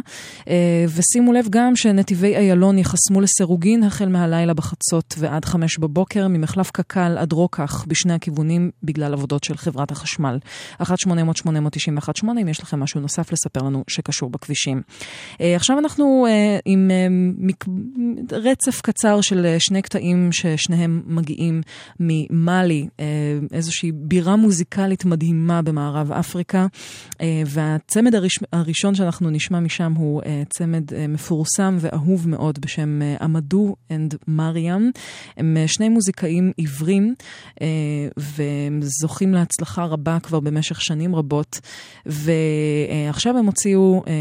אה, 0.47 0.86
ושימו 0.95 1.34
לב 1.34 1.45
גם 1.49 1.76
שנתיבי 1.76 2.36
איילון 2.36 2.78
ייחסמו 2.78 3.22
לסירוגין 3.22 3.84
החל 3.84 4.09
מהלילה 4.09 4.53
בחצות 4.53 5.15
ועד 5.18 5.45
חמש 5.45 5.78
בבוקר, 5.80 6.28
ממחלף 6.28 6.72
קק"ל 6.72 7.18
עד 7.18 7.34
רוקח 7.34 7.86
בשני 7.88 8.13
הכיוונים 8.13 8.72
בגלל 8.84 9.13
עבודות 9.13 9.43
של 9.43 9.57
חברת 9.57 9.91
החשמל. 9.91 10.39
1-800-891-8 10.82 10.88
אם 12.41 12.47
יש 12.47 12.61
לכם 12.61 12.80
משהו 12.80 13.01
נוסף 13.01 13.32
לספר 13.32 13.46
לנו 13.55 13.83
שקשור 13.87 14.29
בכבישים. 14.29 14.81
אה, 15.41 15.55
עכשיו 15.55 15.79
אנחנו 15.79 16.25
אה, 16.29 16.59
עם 16.65 16.91
אה. 16.91 18.37
רצף 18.37 18.81
קצר 18.81 19.21
של 19.21 19.55
שני 19.59 19.81
קטעים 19.81 20.29
ששניהם 20.31 21.01
מגיעים 21.05 21.61
ממאלי, 21.99 22.87
איזושהי 23.53 23.91
בירה 23.91 24.35
מוזיקלית 24.35 25.05
מדהימה 25.05 25.61
במערב 25.61 26.11
אפריקה, 26.11 26.67
והצמד 27.45 28.15
הראש... 28.15 28.39
הראשון 28.53 28.95
שאנחנו 28.95 29.29
נשמע 29.29 29.59
משם 29.59 29.93
הוא 29.93 30.21
צמד 30.49 31.07
מפורסם 31.09 31.77
ואהוב 31.79 32.29
מאוד 32.29 32.59
בשם 32.61 32.99
עמדו 33.21 33.75
אנד 33.91 34.15
מריאם. 34.27 34.91
הם 35.37 35.57
שני 35.67 35.89
מוזיקאים 35.89 36.51
עיוורים 36.57 37.15
אה, 37.61 37.67
וזוכים 38.17 39.33
להצלחה 39.33 39.85
רבה 39.85 40.17
כבר 40.23 40.39
במשך 40.39 40.81
שנים 40.81 41.15
רבות, 41.15 41.59
ועכשיו 42.05 43.36
הם 43.38 43.45
הוציאו 43.45 44.03
אה, 44.07 44.13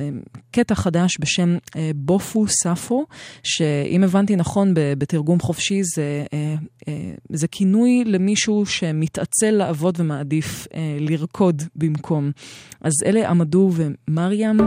אה, 0.00 0.08
קטע 0.50 0.74
חדש 0.74 1.16
בשם 1.20 1.56
אה, 1.76 1.90
בופו 1.94 2.46
סאפו, 2.48 3.06
שאם 3.42 4.04
הבנתי 4.04 4.36
נכון 4.36 4.72
בתרגום 4.74 5.40
חופשי 5.40 5.82
זה, 5.82 6.24
אה, 6.32 6.54
אה, 6.88 7.12
זה 7.30 7.48
כינוי 7.48 8.04
למישהו 8.06 8.66
שמתעצל 8.66 9.50
לעבוד 9.50 10.00
ומעדיף 10.00 10.66
לרקוד 11.00 11.62
במקום. 11.76 12.30
אז 12.80 12.92
אלה 13.06 13.30
עמדו 13.30 13.70
ומריאם 13.74 14.58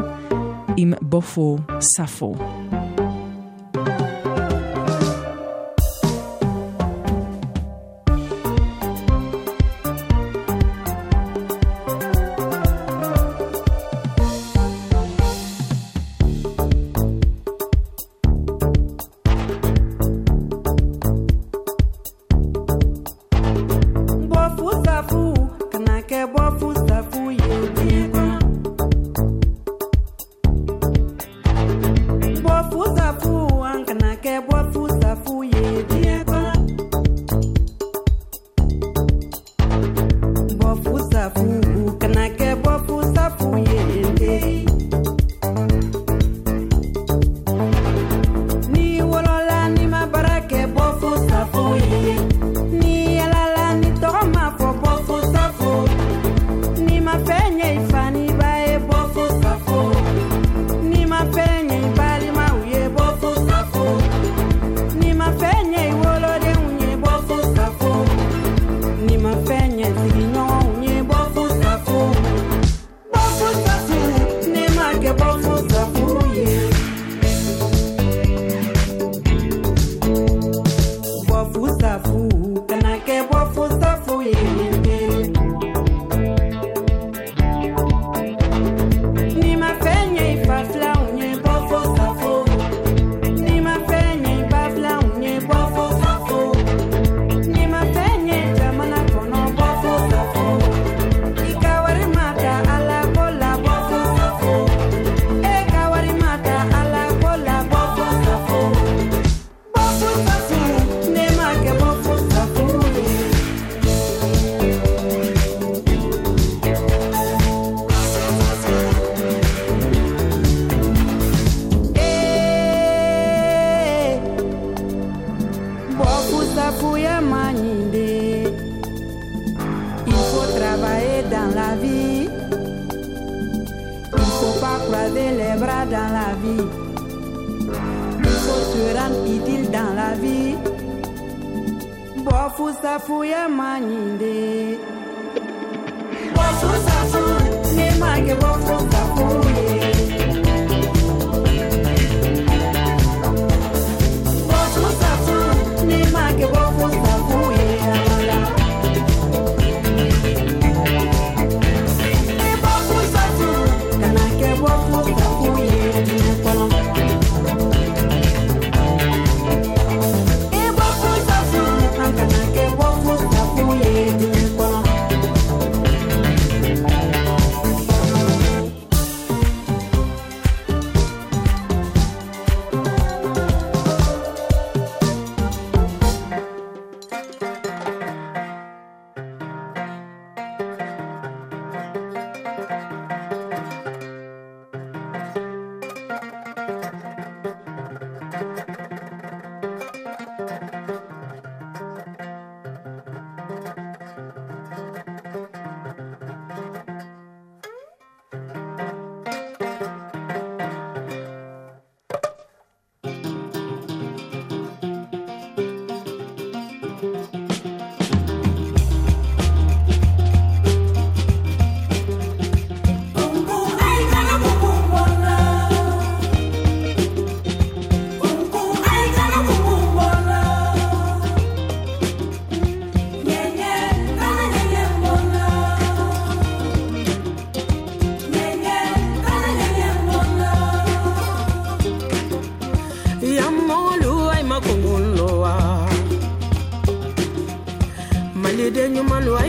עם 0.77 0.93
בופו 1.01 1.57
סאפו. 1.97 2.35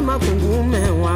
makungu 0.02 0.60
umewa 0.60 1.14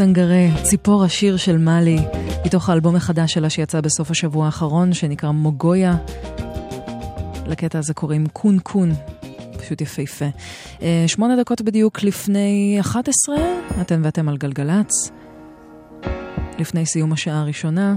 מוסנגרה, 0.00 0.62
ציפור 0.62 1.04
השיר 1.04 1.36
של 1.36 1.58
מאלי, 1.58 1.98
מתוך 2.46 2.68
האלבום 2.68 2.96
החדש 2.96 3.32
שלה 3.32 3.50
שיצא 3.50 3.80
בסוף 3.80 4.10
השבוע 4.10 4.46
האחרון, 4.46 4.92
שנקרא 4.92 5.30
מוגויה. 5.30 5.96
לקטע 7.46 7.78
הזה 7.78 7.94
קוראים 7.94 8.26
קון 8.26 8.58
קון, 8.58 8.92
פשוט 9.58 9.80
יפהפה. 9.80 10.24
אה, 10.82 11.04
שמונה 11.06 11.36
דקות 11.40 11.62
בדיוק 11.62 12.02
לפני 12.02 12.76
11, 12.80 13.36
אתם 13.80 14.00
ואתם 14.04 14.28
על 14.28 14.36
גלגלצ. 14.36 15.10
לפני 16.58 16.86
סיום 16.86 17.12
השעה 17.12 17.40
הראשונה, 17.40 17.96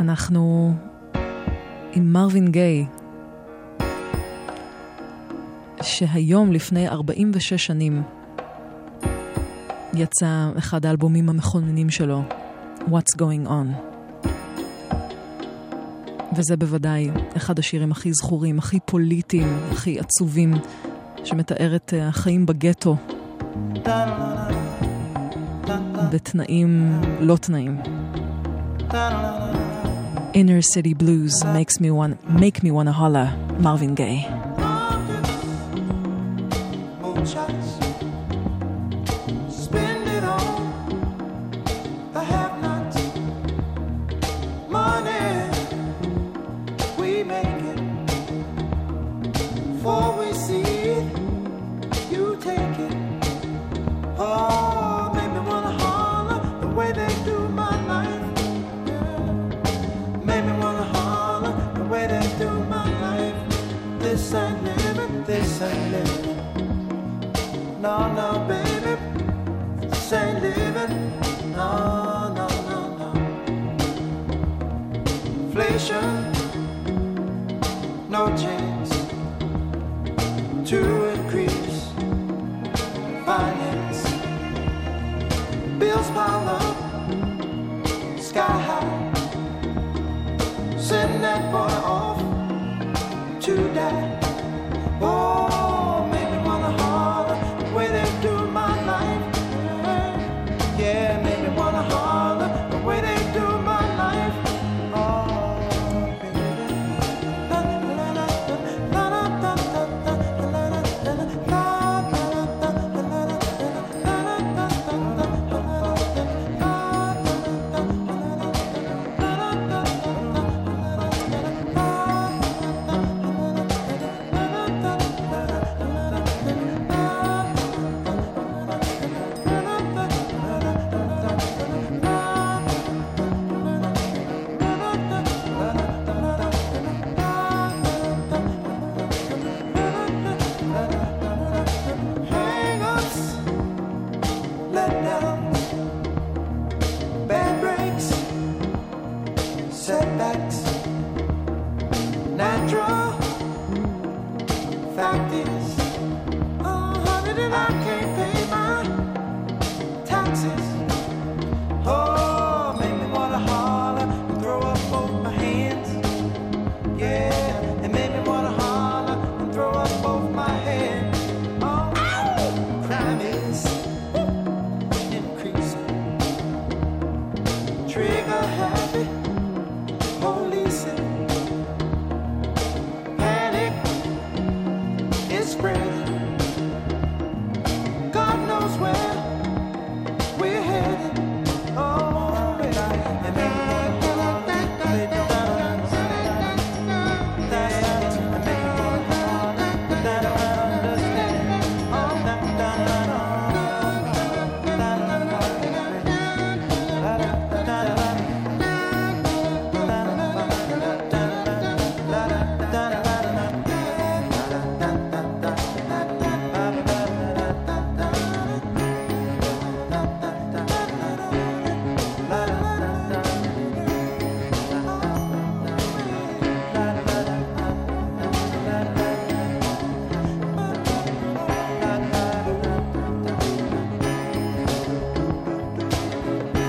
אנחנו 0.00 0.74
עם 1.92 2.12
מרווין 2.12 2.50
גיי, 2.50 2.84
שהיום 5.82 6.52
לפני 6.52 6.88
46 6.88 7.66
שנים 7.66 8.02
יצא 9.98 10.50
אחד 10.58 10.86
האלבומים 10.86 11.28
המכוננים 11.28 11.90
שלו, 11.90 12.22
What's 12.80 13.18
Going 13.18 13.48
On. 13.48 13.94
וזה 16.36 16.56
בוודאי 16.56 17.10
אחד 17.36 17.58
השירים 17.58 17.92
הכי 17.92 18.12
זכורים, 18.12 18.58
הכי 18.58 18.78
פוליטיים, 18.84 19.58
הכי 19.72 20.00
עצובים, 20.00 20.54
שמתאר 21.24 21.76
את 21.76 21.94
אה, 21.94 22.08
החיים 22.08 22.46
בגטו. 22.46 22.96
בתנאים 26.10 27.00
לא 27.20 27.36
תנאים. 27.36 27.78
Inner 30.34 30.62
City 30.74 30.94
Blues 30.94 31.44
makes 31.44 31.80
me 31.80 31.90
want, 31.92 32.14
make 32.28 32.62
me 32.64 32.70
wanna 32.72 32.92
holla, 32.92 33.26
Marvin 33.60 33.94
Gaye. 33.94 34.22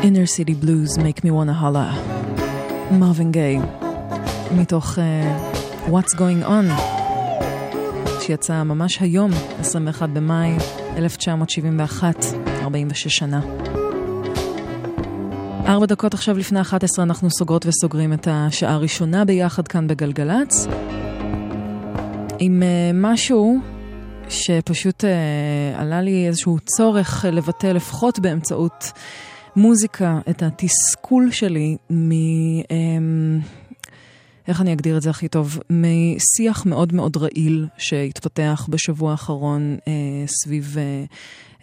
Inner 0.06 0.28
City 0.28 0.53
Blues 0.53 0.91
make 0.99 1.24
me 1.24 1.32
wanna 1.32 1.53
holla. 1.62 1.93
מרווין 2.91 3.32
גיי, 3.32 3.60
מתוך 4.51 4.97
uh, 4.97 5.89
What's 5.89 6.14
Going 6.14 6.47
On, 6.47 6.82
שיצא 8.22 8.64
ממש 8.64 9.01
היום, 9.01 9.32
21 9.60 10.10
במאי 10.10 10.58
1971, 10.97 12.16
46 12.62 13.18
שנה. 13.18 13.41
ארבע 15.68 15.86
דקות 15.86 16.14
עכשיו 16.14 16.38
לפני 16.38 16.62
11 16.62 17.03
אנחנו 17.03 17.30
סוגרות 17.30 17.66
וסוגרים 17.66 18.14
את 18.14 18.28
השעה 18.32 18.74
הראשונה 18.74 19.26
ביחד 19.26 19.68
כאן 19.68 19.88
בגלגלצ. 19.88 20.68
עם 22.39 22.64
uh, 22.64 22.66
משהו 22.93 23.60
שפשוט 24.30 25.03
uh, 25.03 25.82
עלה 25.82 26.01
לי 26.01 26.28
איזשהו 26.28 26.58
צורך 26.60 27.26
לבטא 27.32 27.68
לפחות 27.68 28.20
באמצעות 28.20 28.91
מוזיקה 29.56 30.20
את 30.30 30.43
התסכול 30.43 31.32
שלי 31.32 31.78
מ... 31.89 32.12
Um, 32.62 32.66
איך 34.47 34.62
אני 34.62 34.74
אגדיר 34.74 34.97
את 34.97 35.01
זה 35.01 35.10
הכי 35.10 35.28
טוב? 35.28 35.60
משיח 35.70 36.66
מאוד 36.66 36.93
מאוד 36.93 37.18
רעיל 37.18 37.68
שהתפתח 37.78 38.68
בשבוע 38.70 39.12
האחרון 39.12 39.78
אה, 39.88 39.93
סביב 40.28 40.76
אה, 40.78 41.06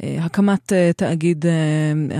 הקמת 0.02 0.72
אה, 0.72 0.90
תאגיד 0.96 1.46
אה, 1.46 1.52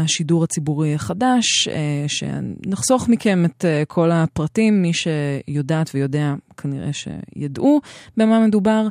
השידור 0.03 0.45
הציבורי 0.45 0.95
החדש, 0.95 1.69
אה, 1.69 2.05
שנחסוך 2.09 3.09
מכם 3.09 3.45
את 3.45 3.65
אה, 3.65 3.83
כל 3.89 4.11
הפרטים, 4.11 4.83
מי 4.83 4.93
שיודעת 4.93 5.91
ויודע 5.95 6.35
כנראה 6.57 6.91
שידעו 6.93 7.81
במה 8.17 8.47
מדובר, 8.47 8.89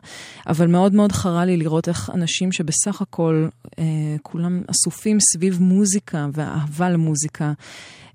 אבל 0.47 0.67
מאוד 0.67 0.93
מאוד 0.93 1.11
חרה 1.11 1.45
לי 1.45 1.57
לראות 1.57 1.87
איך 1.87 2.09
אנשים 2.13 2.51
שבסך 2.51 3.01
הכל 3.01 3.47
אה, 3.79 3.83
כולם 4.23 4.61
אסופים 4.67 5.17
סביב 5.19 5.61
מוזיקה 5.61 6.27
ואהבה 6.33 6.89
למוזיקה, 6.89 7.53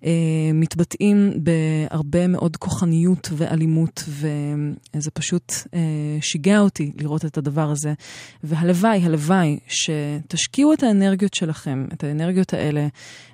אה, 0.05 0.51
מתבטאים 0.55 1.33
בהרבה 1.37 2.27
מאוד 2.27 2.57
כוחניות 2.57 3.29
ואלימות, 3.33 4.05
וזה 4.09 5.11
פשוט 5.11 5.53
אה, 5.75 5.81
שיגע 6.21 6.61
אותי 6.61 6.93
לראות 7.01 7.25
את 7.25 7.39
הדבר 7.39 7.71
הזה. 7.71 7.95
והלוואי, 8.45 9.05
הלוואי, 9.05 9.59
שתשקיעו 9.69 10.66
את 10.73 10.83
האנרגיות 10.83 11.35
שלכם, 11.35 11.87
את 11.93 12.05
האנרגיות 12.05 12.55
האלה, 12.55 12.87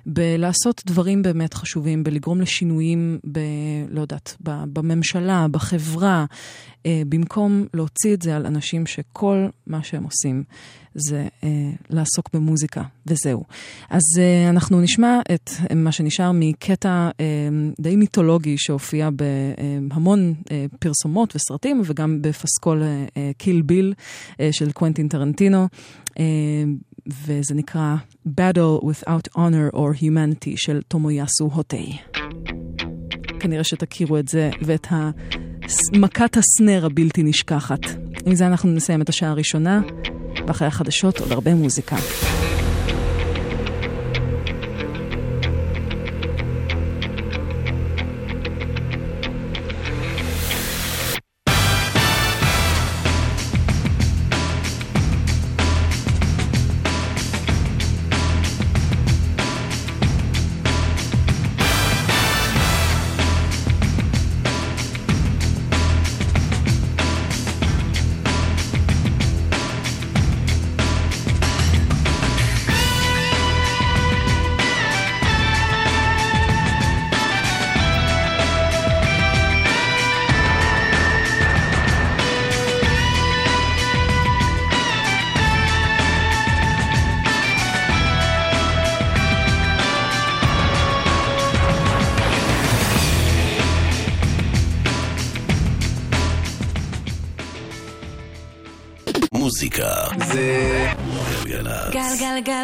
בלעשות 0.05 0.81
דברים 0.85 1.21
באמת 1.21 1.53
חשובים, 1.53 2.03
בלגרום 2.03 2.41
לשינויים, 2.41 3.19
ב... 3.31 3.39
לא 3.89 4.01
יודעת, 4.01 4.35
בממשלה, 4.73 5.47
בחברה, 5.51 6.25
אה, 6.85 7.01
במקום 7.09 7.65
להוציא 7.73 8.13
את 8.13 8.21
זה 8.21 8.35
על 8.35 8.45
אנשים 8.45 8.85
שכל 8.85 9.47
מה 9.67 9.83
שהם 9.83 10.03
עושים 10.03 10.43
זה 10.95 11.27
אה, 11.43 11.49
לעסוק 11.89 12.29
במוזיקה, 12.33 12.83
וזהו. 13.07 13.43
אז 13.89 14.01
אה, 14.19 14.49
אנחנו 14.49 14.81
נשמע 14.81 15.19
את 15.33 15.49
אה, 15.71 15.75
מה 15.75 15.91
שנשאר 15.91 16.31
מקטע 16.33 17.09
אה, 17.19 17.25
די 17.81 17.95
מיתולוגי 17.95 18.55
שהופיע 18.57 19.09
בהמון 19.09 20.33
אה, 20.51 20.65
פרסומות 20.79 21.35
וסרטים, 21.35 21.81
וגם 21.85 22.21
בפסקול 22.21 22.83
אה, 22.83 23.05
אה, 23.17 23.31
קיל 23.37 23.61
ביל 23.61 23.93
אה, 24.39 24.49
של 24.51 24.71
קוונטין 24.71 25.07
טרנטינו. 25.07 25.67
אה, 26.19 26.23
וזה 27.07 27.55
נקרא 27.55 27.95
Battle 28.27 28.83
Without 28.83 29.37
Honor 29.37 29.75
or 29.75 30.01
Humanity 30.01 30.53
של 30.55 30.81
תומויאסו 30.87 31.49
הוטי. 31.53 31.97
כנראה 33.39 33.63
שתכירו 33.63 34.17
את 34.17 34.27
זה 34.27 34.51
ואת. 34.61 34.87
מכת 35.93 36.37
הסנר 36.37 36.85
הבלתי 36.85 37.23
נשכחת. 37.23 37.79
עם 38.25 38.35
זה 38.35 38.47
אנחנו 38.47 38.69
נסיים 38.69 39.01
את 39.01 39.09
השעה 39.09 39.29
הראשונה, 39.29 39.81
ואחרי 40.47 40.67
החדשות 40.67 41.19
עוד 41.19 41.31
הרבה. 41.31 41.55
מוזיקה 41.55 41.95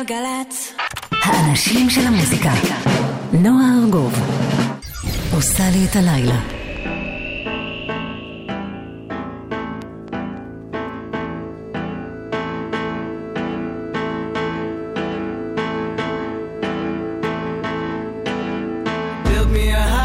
גלגלגלגלצ. 0.04 0.74
האנשים 1.12 1.90
של 1.90 2.08
המוזיקה. 2.08 2.52
נועה 3.34 3.66
ארגוב 3.84 4.14
עושה 5.34 5.64
לי 5.70 5.86
את 5.86 5.96
הלילה. 5.96 6.40
Build 19.26 19.50
me 19.56 19.72
a 19.72 19.84
house 19.94 19.99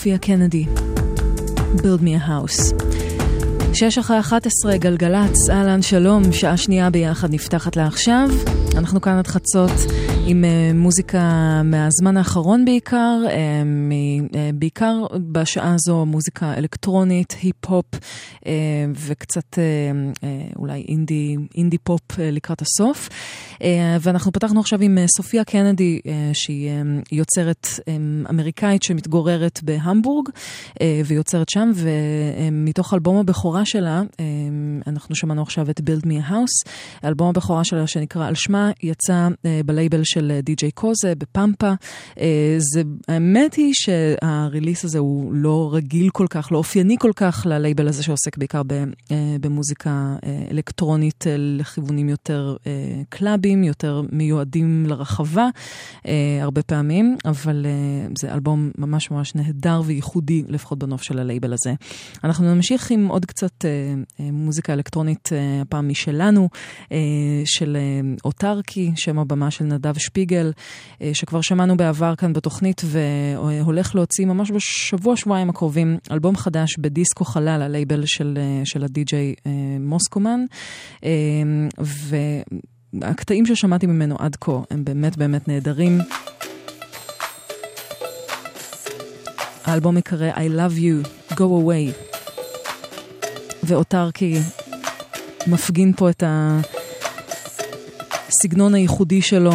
סופיה 0.00 0.18
קנדי, 0.18 0.64
Build 1.76 2.02
me 2.02 2.24
a 2.24 2.28
house. 2.28 2.74
שש 3.74 3.98
אחרי 3.98 4.20
11, 4.20 4.76
גלגלצ, 4.76 5.50
אהלן, 5.50 5.82
שלום, 5.82 6.32
שעה 6.32 6.56
שנייה 6.56 6.90
ביחד 6.90 7.34
נפתחת 7.34 7.76
לעכשיו. 7.76 8.28
אנחנו 8.76 9.00
כאן 9.00 9.12
עד 9.18 9.26
חצות 9.26 9.70
עם 10.26 10.44
uh, 10.44 10.76
מוזיקה 10.76 11.20
מהזמן 11.64 12.16
האחרון 12.16 12.64
בעיקר, 12.64 13.18
מ, 13.64 13.90
uh, 13.90 14.34
בעיקר 14.54 15.06
בשעה 15.32 15.74
הזו 15.74 16.06
מוזיקה 16.06 16.54
אלקטרונית, 16.54 17.36
היפ-הופ 17.42 17.86
וקצת 19.06 19.58
אולי 20.56 20.84
אינדי, 20.88 21.36
אינדי 21.56 21.78
פופ 21.78 22.02
לקראת 22.18 22.62
הסוף. 22.62 23.08
Uh, 23.60 23.62
ואנחנו 24.00 24.32
פתחנו 24.32 24.60
עכשיו 24.60 24.82
עם 24.82 24.98
uh, 24.98 25.06
סופיה 25.16 25.44
קנדי, 25.44 26.00
uh, 26.04 26.08
שהיא 26.32 26.70
יוצרת 27.12 27.68
אמריקאית 28.30 28.82
שמתגוררת 28.82 29.60
בהמבורג 29.62 30.28
ויוצרת 31.04 31.48
שם, 31.48 31.70
ומתוך 31.74 32.94
אלבום 32.94 33.16
הבכורה 33.16 33.64
שלה, 33.64 34.02
אנחנו 34.86 35.14
שמענו 35.14 35.42
עכשיו 35.42 35.70
את 35.70 35.80
Build 35.80 36.06
Me 36.06 36.26
a 36.26 36.30
House, 36.30 36.70
אלבום 37.04 37.28
הבכורה 37.28 37.64
שלה 37.64 37.86
שנקרא 37.86 38.26
על 38.26 38.34
שמה, 38.34 38.70
יצא 38.82 39.28
בלייבל 39.66 40.00
של 40.04 40.38
די.ג'יי 40.42 40.70
קוזה 40.70 41.14
בפמפה. 41.18 41.72
זה, 42.58 42.82
האמת 43.08 43.54
היא 43.54 43.72
שהריליס 43.74 44.84
הזה 44.84 44.98
הוא 44.98 45.32
לא 45.34 45.70
רגיל 45.72 46.10
כל 46.12 46.26
כך, 46.30 46.52
לא 46.52 46.58
אופייני 46.58 46.96
כל 46.98 47.12
כך 47.16 47.46
ללייבל 47.50 47.88
הזה 47.88 48.02
שעוסק 48.02 48.36
בעיקר 48.36 48.62
במוזיקה 49.40 50.16
אלקטרונית 50.50 51.24
לכיוונים 51.38 52.08
יותר 52.08 52.56
uh, 52.62 52.66
קלאבים, 53.50 53.64
יותר 53.64 54.02
מיועדים 54.12 54.86
לרחבה, 54.86 55.48
uh, 55.96 56.08
הרבה 56.40 56.62
פעמים, 56.62 57.16
אבל 57.24 57.66
uh, 57.66 58.12
זה 58.20 58.32
אלבום 58.32 58.70
ממש 58.78 59.10
ממש 59.10 59.34
נהדר 59.34 59.82
וייחודי, 59.84 60.44
לפחות 60.48 60.78
בנוף 60.78 61.02
של 61.02 61.18
הלייבל 61.18 61.52
הזה. 61.52 61.74
אנחנו 62.24 62.54
נמשיך 62.54 62.90
עם 62.90 63.06
עוד 63.06 63.26
קצת 63.26 63.64
uh, 63.64 63.64
uh, 63.64 64.22
מוזיקה 64.32 64.72
אלקטרונית, 64.72 65.28
uh, 65.28 65.62
הפעם 65.62 65.88
משלנו, 65.88 66.48
uh, 66.84 66.88
של 67.44 67.76
uh, 67.76 68.20
אוטרקי, 68.24 68.92
שם 68.96 69.18
הבמה 69.18 69.50
של 69.50 69.64
נדב 69.64 69.98
שפיגל, 69.98 70.52
אה, 71.02 71.10
שכבר 71.14 71.40
שמענו 71.40 71.76
בעבר 71.76 72.14
כאן 72.16 72.32
בתוכנית, 72.32 72.82
והולך 72.84 73.94
להוציא 73.94 74.26
ממש 74.26 74.50
בשבוע, 74.50 75.16
שבועיים 75.16 75.50
הקרובים, 75.50 75.98
אלבום 76.10 76.36
חדש 76.36 76.78
בדיסקו 76.78 77.24
חלל, 77.24 77.62
הלייבל 77.62 78.02
של, 78.06 78.38
אה, 78.40 78.62
של 78.64 78.84
הדי-ג'יי 78.84 79.34
אה, 79.46 79.50
מוסקומן. 79.80 80.40
והקטעים 82.94 83.46
ששמעתי 83.46 83.86
ממנו 83.86 84.16
עד 84.18 84.36
כה 84.40 84.52
הם 84.70 84.84
באמת 84.84 85.16
באמת 85.16 85.48
נהדרים. 85.48 85.98
האלבום 89.64 89.98
יקרא 89.98 90.30
I 90.30 90.36
Love 90.36 90.78
You, 90.78 91.08
Go 91.34 91.40
Away. 91.40 92.14
ואוטרקי 93.62 94.38
מפגין 95.46 95.92
פה 95.96 96.10
את. 96.10 96.22
הסגנון 98.28 98.74
הייחודי 98.74 99.22
שלו, 99.22 99.52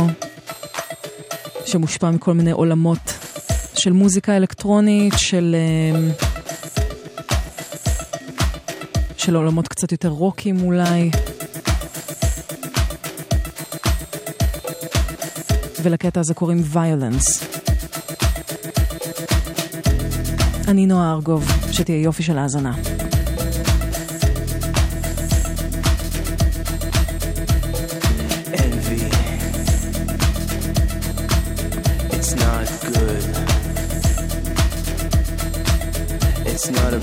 שמושפע 1.65 2.11
מכל 2.11 2.33
מיני 2.33 2.51
עולמות 2.51 3.13
של 3.75 3.91
מוזיקה 3.91 4.37
אלקטרונית, 4.37 5.13
של, 5.17 5.55
אמ, 5.95 6.09
של 9.17 9.35
עולמות 9.35 9.67
קצת 9.67 9.91
יותר 9.91 10.09
רוקים 10.09 10.61
אולי. 10.61 11.09
ולקטע 15.85 16.19
הזה 16.19 16.33
קוראים 16.33 16.61
ויולנס. 16.63 17.43
אני 20.67 20.85
נועה 20.85 21.13
ארגוב, 21.13 21.47
שתהיה 21.71 22.01
יופי 22.01 22.23
של 22.23 22.37
האזנה. 22.37 22.73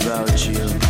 about 0.02 0.46
you. 0.46 0.81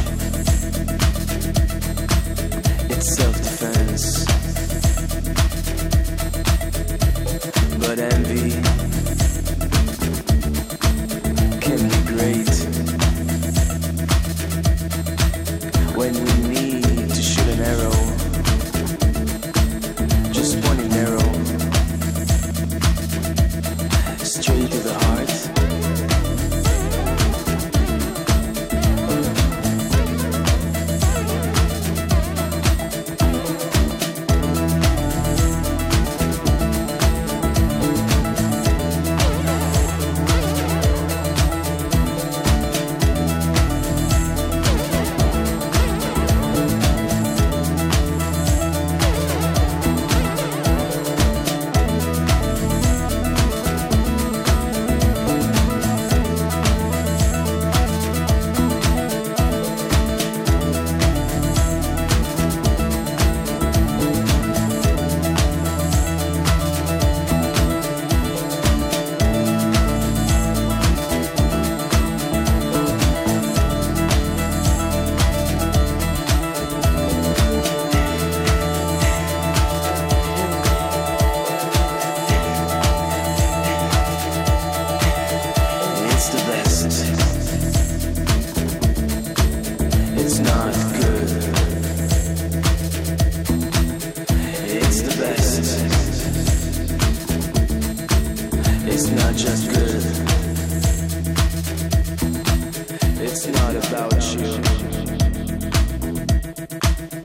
It's 103.35 103.47
not 103.47 103.74
about 103.74 104.22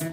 you. 0.02 0.07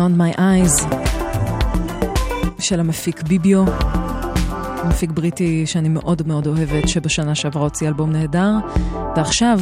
Beyond 0.00 0.18
My 0.18 0.38
Eyes 0.38 0.94
של 2.58 2.80
המפיק 2.80 3.22
ביביו, 3.22 3.64
מפיק 4.88 5.10
בריטי 5.10 5.66
שאני 5.66 5.88
מאוד 5.88 6.22
מאוד 6.26 6.46
אוהבת, 6.46 6.88
שבשנה 6.88 7.34
שעברה 7.34 7.62
הוציא 7.62 7.88
אלבום 7.88 8.12
נהדר, 8.12 8.52
ועכשיו, 9.16 9.60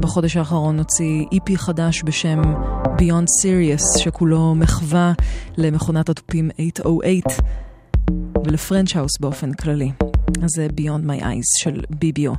בחודש 0.00 0.36
האחרון 0.36 0.78
הוציא 0.78 1.24
איפי 1.32 1.58
חדש 1.58 2.02
בשם 2.04 2.42
Beyond 2.84 3.26
Serious, 3.42 3.98
שכולו 3.98 4.54
מחווה 4.54 5.12
למכונת 5.56 6.08
התופים 6.08 6.50
808 6.58 7.20
ולפרנץ' 8.46 8.96
האוס 8.96 9.18
באופן 9.20 9.52
כללי. 9.52 9.92
זה 10.46 10.66
Beyond 10.76 11.06
My 11.06 11.22
Eyes 11.22 11.62
של 11.62 11.80
ביביו. 11.90 12.32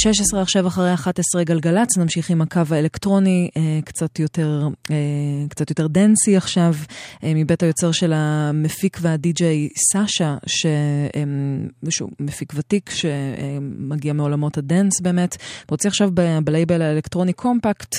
16 0.00 0.42
עכשיו 0.42 0.66
אחרי 0.66 0.94
11 0.94 1.44
גלגלצ, 1.44 1.98
נמשיך 1.98 2.30
עם 2.30 2.42
הקו 2.42 2.60
האלקטרוני, 2.70 3.50
אה, 3.56 3.80
קצת 3.84 4.18
יותר, 4.18 4.68
אה, 4.90 4.96
קצת 5.48 5.70
יותר 5.70 5.86
dancy 5.86 6.36
עכשיו, 6.36 6.74
מבית 7.22 7.62
היוצר 7.62 7.92
של 7.92 8.12
המפיק 8.12 8.98
והדי-ג'יי 9.00 9.68
סאשה, 9.92 10.36
שהוא 11.88 12.10
מפיק 12.20 12.52
ותיק 12.56 12.90
שמגיע 12.90 14.12
מעולמות 14.12 14.58
הדנס 14.58 15.00
באמת, 15.00 15.36
מוציא 15.70 15.90
עכשיו 15.90 16.10
בלייבל 16.44 16.82
האלקטרוני 16.82 17.32
קומפקט 17.32 17.96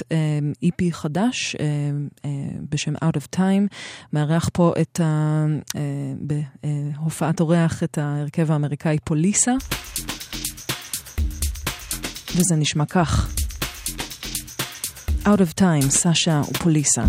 איפי 0.63 0.91
חדש 0.91 1.55
בשם 2.69 2.95
Out 2.95 3.17
of 3.17 3.35
Time, 3.35 3.67
מארח 4.13 4.49
פה 4.53 4.73
את 4.81 4.99
ה... 5.03 5.45
בהופעת 6.21 7.39
אורח 7.39 7.83
את 7.83 7.97
ההרכב 7.97 8.51
האמריקאי 8.51 8.97
פוליסה. 9.03 9.51
וזה 12.35 12.55
נשמע 12.57 12.85
כך. 12.85 13.33
Out 15.25 15.39
of 15.39 15.59
time, 15.59 15.89
סאשה 15.89 16.41
ופוליסה. 16.49 17.03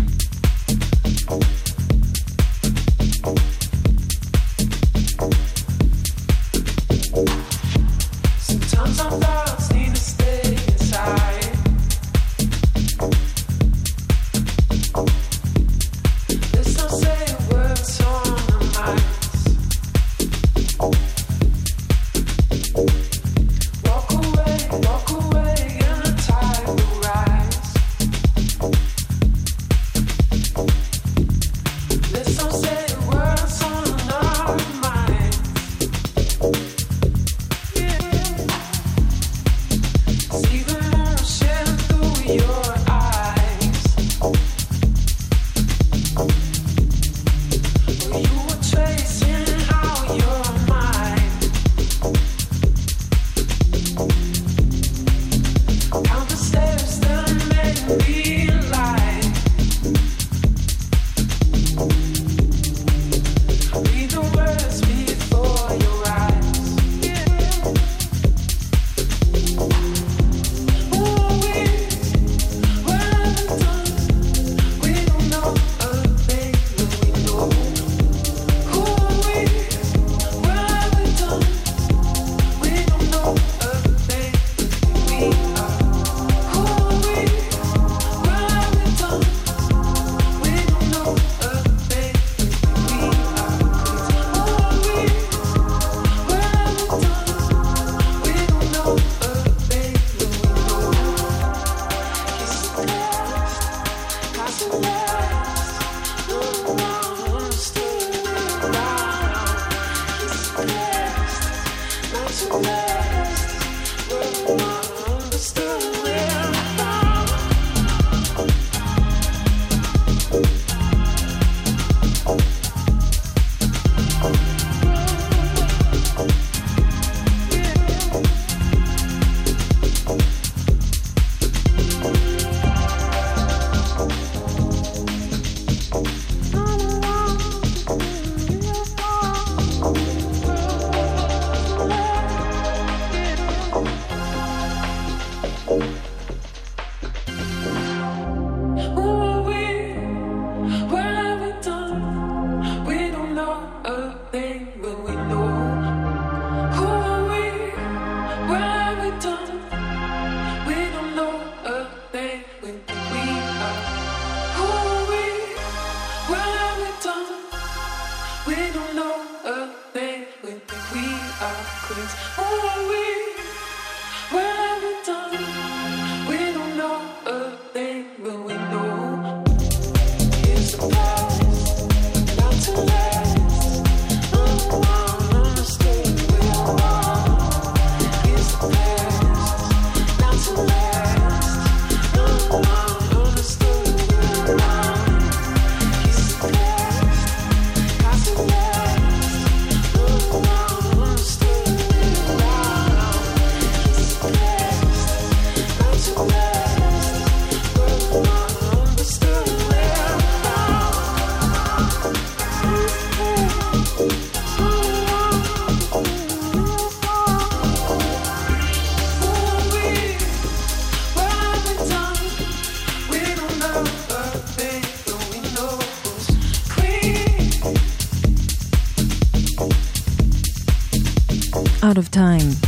Out 231.63 231.97
of 231.97 232.15
time, 232.15 232.67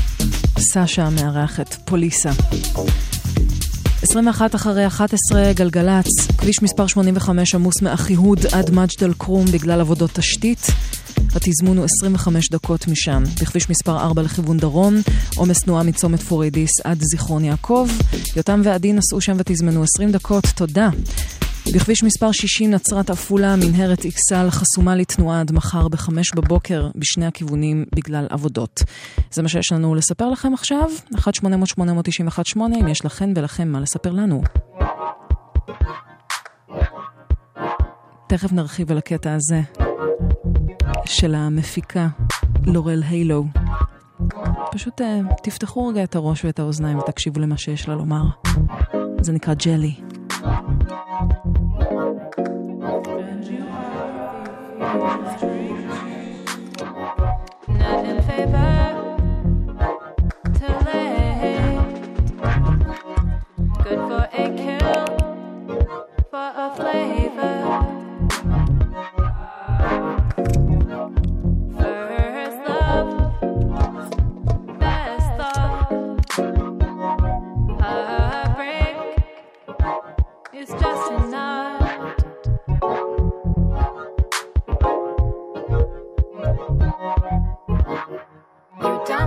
סאשה 0.60 1.10
מארחת 1.10 1.74
פוליסה. 1.86 2.30
21 4.02 4.56
אחרי 4.56 4.88
11, 4.88 5.54
גלגלצ, 5.54 6.08
כביש 6.38 6.64
מספר 6.64 6.88
85 6.88 7.56
עמוס 7.56 7.82
מאחיהוד 7.82 8.46
עד 8.52 8.72
מג'ד 8.72 9.04
אל-כרום 9.04 9.46
בגלל 9.46 9.82
עבודות 9.82 10.12
תשתית. 10.14 10.68
התזמון 11.36 11.78
הוא 11.78 11.86
25 11.86 12.50
דקות 12.50 12.88
משם. 12.88 13.24
בכביש 13.42 13.70
מספר 13.70 13.98
4 13.98 14.22
לכיוון 14.22 14.58
דרום, 14.58 14.96
עומס 15.36 15.60
תנועה 15.60 15.84
מצומת 15.84 16.20
פוריידיס 16.20 16.72
עד 16.84 16.98
זיכרון 17.02 17.44
יעקב. 17.44 17.88
יותם 18.36 18.62
ועדי 18.64 18.94
נסעו 18.94 19.22
שם 19.22 19.36
ותזמנו 19.40 19.84
20 19.84 20.12
דקות, 20.12 20.46
תודה. 20.56 20.90
בכביש 21.74 22.04
מספר 22.04 22.32
60 22.32 22.72
נצרת 22.72 23.10
עפולה, 23.10 23.56
מנהרת 23.56 24.06
אכסל 24.06 24.50
חסומה 24.50 24.96
לתנועה 24.96 25.42
עד 25.42 25.52
מחר 25.52 25.88
בחמש 25.88 26.32
בבוקר 26.36 26.90
בשני 26.96 27.26
הכיוונים 27.26 27.86
בגלל 27.96 28.28
עבודות. 28.30 28.82
זה 29.32 29.42
מה 29.42 29.50
שיש 29.50 29.72
לנו 29.72 29.96
לספר 29.96 30.30
לכם 30.30 30.54
עכשיו, 30.54 30.92
1-800-891-8 31.14 32.60
אם 32.82 32.88
יש 32.88 33.06
לכן 33.06 33.30
ולכם 33.36 33.68
מה 33.68 33.80
לספר 33.80 34.12
לנו. 34.12 34.42
תכף 38.28 38.52
נרחיב 38.52 38.92
על 38.92 38.98
הקטע 38.98 39.34
הזה 39.34 39.62
של 41.06 41.36
המפיקה 41.36 42.08
לורל 42.66 43.04
הילו. 43.04 43.46
פשוט 44.72 45.02
uh, 45.02 45.04
תפתחו 45.44 45.88
רגע 45.88 46.04
את 46.04 46.16
הראש 46.16 46.46
ואת 46.46 46.60
האוזניים 46.60 47.00
ותקשיבו 47.00 47.40
למה 47.40 47.58
שיש 47.58 47.88
לה 47.88 47.96
לומר. 47.96 48.24
זה 49.22 49.32
נקרא 49.32 49.54
ג'לי. 49.54 49.96
Good 54.96 55.02
for 64.00 64.24
a 64.32 64.56
kill, 64.56 64.85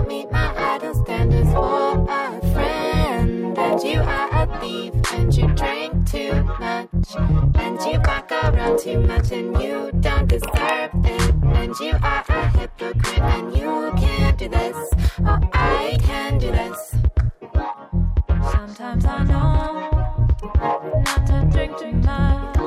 meet 0.09 0.31
my 0.31 0.51
idle 0.73 0.95
standards 0.95 1.51
for 1.53 2.03
a 2.09 2.41
friend. 2.51 3.55
And 3.55 3.83
you 3.83 3.99
are 4.01 4.29
a 4.41 4.59
thief, 4.59 4.91
and 5.13 5.31
you 5.37 5.47
drink 5.49 6.09
too 6.09 6.33
much. 6.59 7.09
And 7.63 7.79
you 7.85 7.99
walk 8.07 8.31
around 8.31 8.79
too 8.79 8.99
much, 9.01 9.31
and 9.31 9.61
you 9.61 9.91
don't 9.99 10.27
deserve 10.27 10.91
it. 11.05 11.33
And 11.59 11.75
you 11.79 11.93
are 12.01 12.25
a 12.27 12.49
hypocrite, 12.57 13.19
and 13.19 13.55
you 13.55 13.93
can't 13.97 14.35
do 14.39 14.49
this. 14.49 14.77
Oh, 15.19 15.39
I 15.53 15.99
can 16.01 16.39
do 16.39 16.49
this. 16.51 16.95
Sometimes 18.51 19.05
I 19.05 19.23
know 19.25 19.91
not 21.05 21.27
to 21.27 21.47
drink 21.51 21.77
too 21.77 21.91
much. 21.91 22.58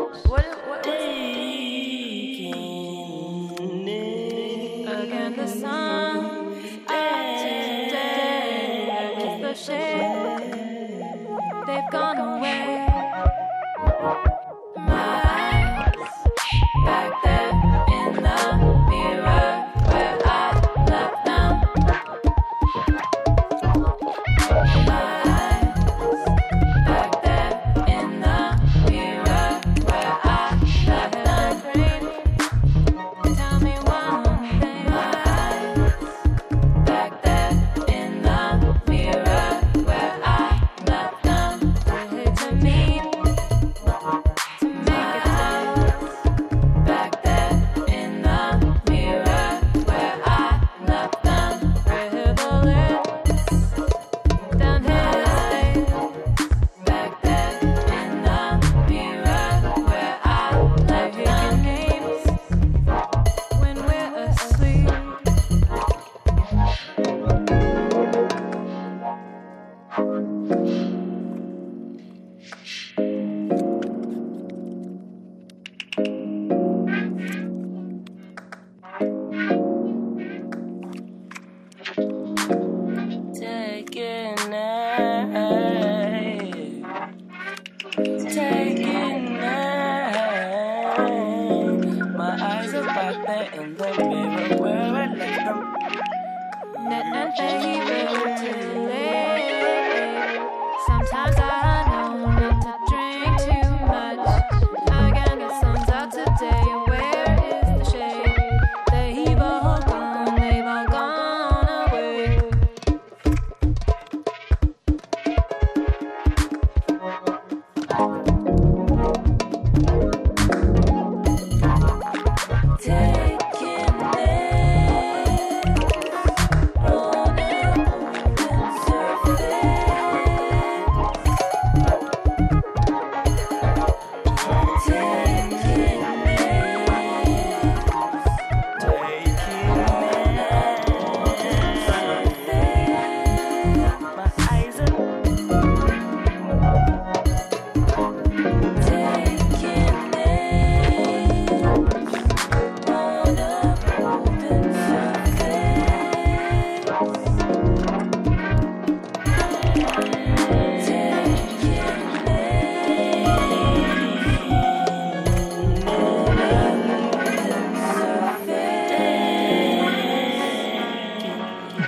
Baby 97.10 97.81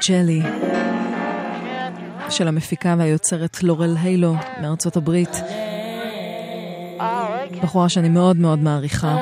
ג'לי, 0.08 0.42
של 2.30 2.48
המפיקה 2.48 2.94
והיוצרת 2.98 3.62
לורל 3.62 3.96
הילו 4.02 4.34
מארצות 4.62 4.96
הברית. 4.96 5.40
בחורה 7.62 7.88
שאני 7.88 8.08
מאוד 8.08 8.36
מאוד 8.36 8.58
מעריכה, 8.58 9.16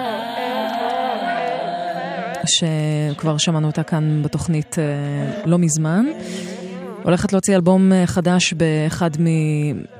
שכבר 2.47 3.39
שמענו 3.39 3.67
אותה 3.67 3.83
כאן 3.83 4.23
בתוכנית 4.23 4.79
אה, 4.79 5.43
לא 5.45 5.59
מזמן. 5.59 6.05
הולכת 7.03 7.33
להוציא 7.33 7.57
אלבום 7.57 7.93
אה, 7.93 8.07
חדש 8.07 8.53
באחד 8.53 9.11
מ... 9.21 9.27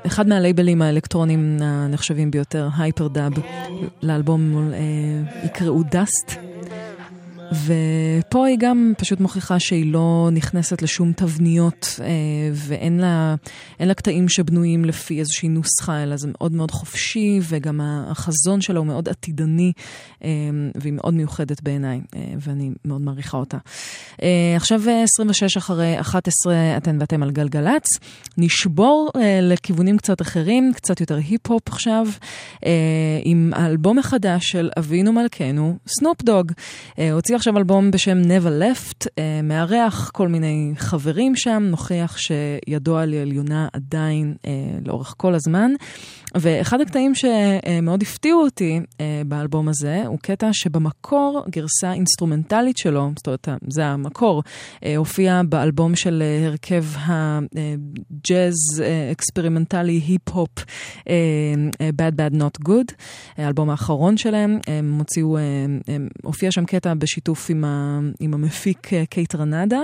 אחד 0.05 0.27
מהלייבלים 0.27 0.81
האלקטרונים 0.81 1.57
הנחשבים 1.61 2.31
ביותר, 2.31 2.69
הייפר 2.77 3.07
דאב. 3.07 3.33
לאלבום 4.01 4.71
אה, 4.73 4.79
יקראו 5.45 5.83
דאסט. 5.83 6.42
ופה 7.65 8.47
היא 8.47 8.57
גם 8.59 8.93
פשוט 8.97 9.19
מוכיחה 9.19 9.59
שהיא 9.59 9.93
לא 9.93 10.29
נכנסת 10.31 10.81
לשום 10.81 11.13
תבניות 11.13 11.99
אה, 12.01 12.07
ואין 12.53 12.99
לה, 12.99 13.35
לה 13.79 13.93
קטעים 13.93 14.29
שבנויים 14.29 14.85
לפי 14.85 15.19
איזושהי 15.19 15.49
נוסחה, 15.49 16.03
אלא 16.03 16.17
זה 16.17 16.27
מאוד 16.31 16.51
מאוד 16.51 16.71
חופשי 16.71 17.39
וגם 17.43 17.81
החזון 17.83 18.61
שלה 18.61 18.79
הוא 18.79 18.87
מאוד 18.87 19.09
עתידני 19.09 19.71
אה, 20.23 20.29
והיא 20.75 20.93
מאוד 20.93 21.13
מיוחדת 21.13 21.61
בעיניי 21.61 22.01
אה, 22.15 22.33
ואני 22.39 22.71
מאוד 22.85 23.01
מעריכה 23.01 23.37
אותה. 23.37 23.57
עכשיו 24.55 24.81
אה, 24.89 25.03
26 25.03 25.57
אחרי 25.57 25.99
11 25.99 26.77
אתן 26.77 26.97
ואתם 26.99 27.23
על 27.23 27.31
גלגלצ. 27.31 27.83
נשבור 28.37 29.11
לכיוונים 29.41 29.97
קצת 29.97 30.21
אחרים, 30.21 30.71
קצת 30.75 30.99
יותר 31.01 31.15
היפ-הופ 31.15 31.67
עכשיו, 31.67 32.07
עם 33.23 33.51
האלבום 33.55 33.99
החדש 33.99 34.51
של 34.51 34.69
אבינו 34.79 35.13
מלכנו, 35.13 35.77
סנופ 35.87 36.21
דוג. 36.21 36.51
הוציא 37.11 37.35
עכשיו 37.43 37.57
אלבום 37.57 37.91
בשם 37.91 38.21
Never 38.21 38.61
Left, 38.61 39.07
אה, 39.19 39.41
מארח 39.43 40.09
כל 40.09 40.27
מיני 40.27 40.73
חברים 40.77 41.35
שם, 41.35 41.63
נוכיח 41.63 42.17
שידו 42.17 42.97
על 42.97 43.13
העליונה 43.13 43.67
עדיין 43.73 44.35
אה, 44.45 44.51
לאורך 44.85 45.13
כל 45.17 45.35
הזמן. 45.35 45.71
ואחד 46.35 46.81
הקטעים 46.81 47.13
שמאוד 47.15 48.01
הפתיעו 48.01 48.41
אותי 48.41 48.79
אה, 49.01 49.21
באלבום 49.25 49.67
הזה, 49.67 50.03
הוא 50.05 50.19
קטע 50.21 50.49
שבמקור 50.51 51.43
גרסה 51.49 51.93
אינסטרומנטלית 51.93 52.77
שלו, 52.77 53.11
זאת 53.15 53.27
אומרת, 53.27 53.47
זה 53.67 53.85
המקור, 53.85 54.43
אה, 54.85 54.95
הופיע 54.97 55.41
באלבום 55.49 55.95
של 55.95 56.23
אה, 56.25 56.47
הרכב 56.47 56.83
הג'אז 57.05 58.55
אקספרימנטלי 59.11 60.01
היפ-הופ 60.07 60.49
Bad 61.97 62.15
Bad 62.15 62.35
Not 62.35 62.67
Good, 62.67 62.93
האלבום 63.37 63.69
האחרון 63.69 64.17
שלהם, 64.17 64.59
הם 64.67 64.95
הוציאו, 64.99 65.37
הופיע 66.23 66.51
שם 66.51 66.65
קטע 66.65 66.93
בשיתוף 66.93 67.49
עם, 67.49 67.65
ה, 67.65 67.99
עם 68.19 68.33
המפיק 68.33 68.89
קייטרנדה, 69.09 69.81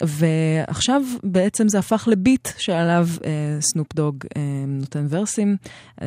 ועכשיו 0.00 1.02
בעצם 1.22 1.68
זה 1.68 1.78
הפך 1.78 2.08
לביט 2.10 2.48
שעליו 2.58 3.08
סנופ 3.60 3.94
דוג 3.94 4.16
נותן 4.66 5.06
ורסים. 5.10 5.56
אה, 6.02 6.06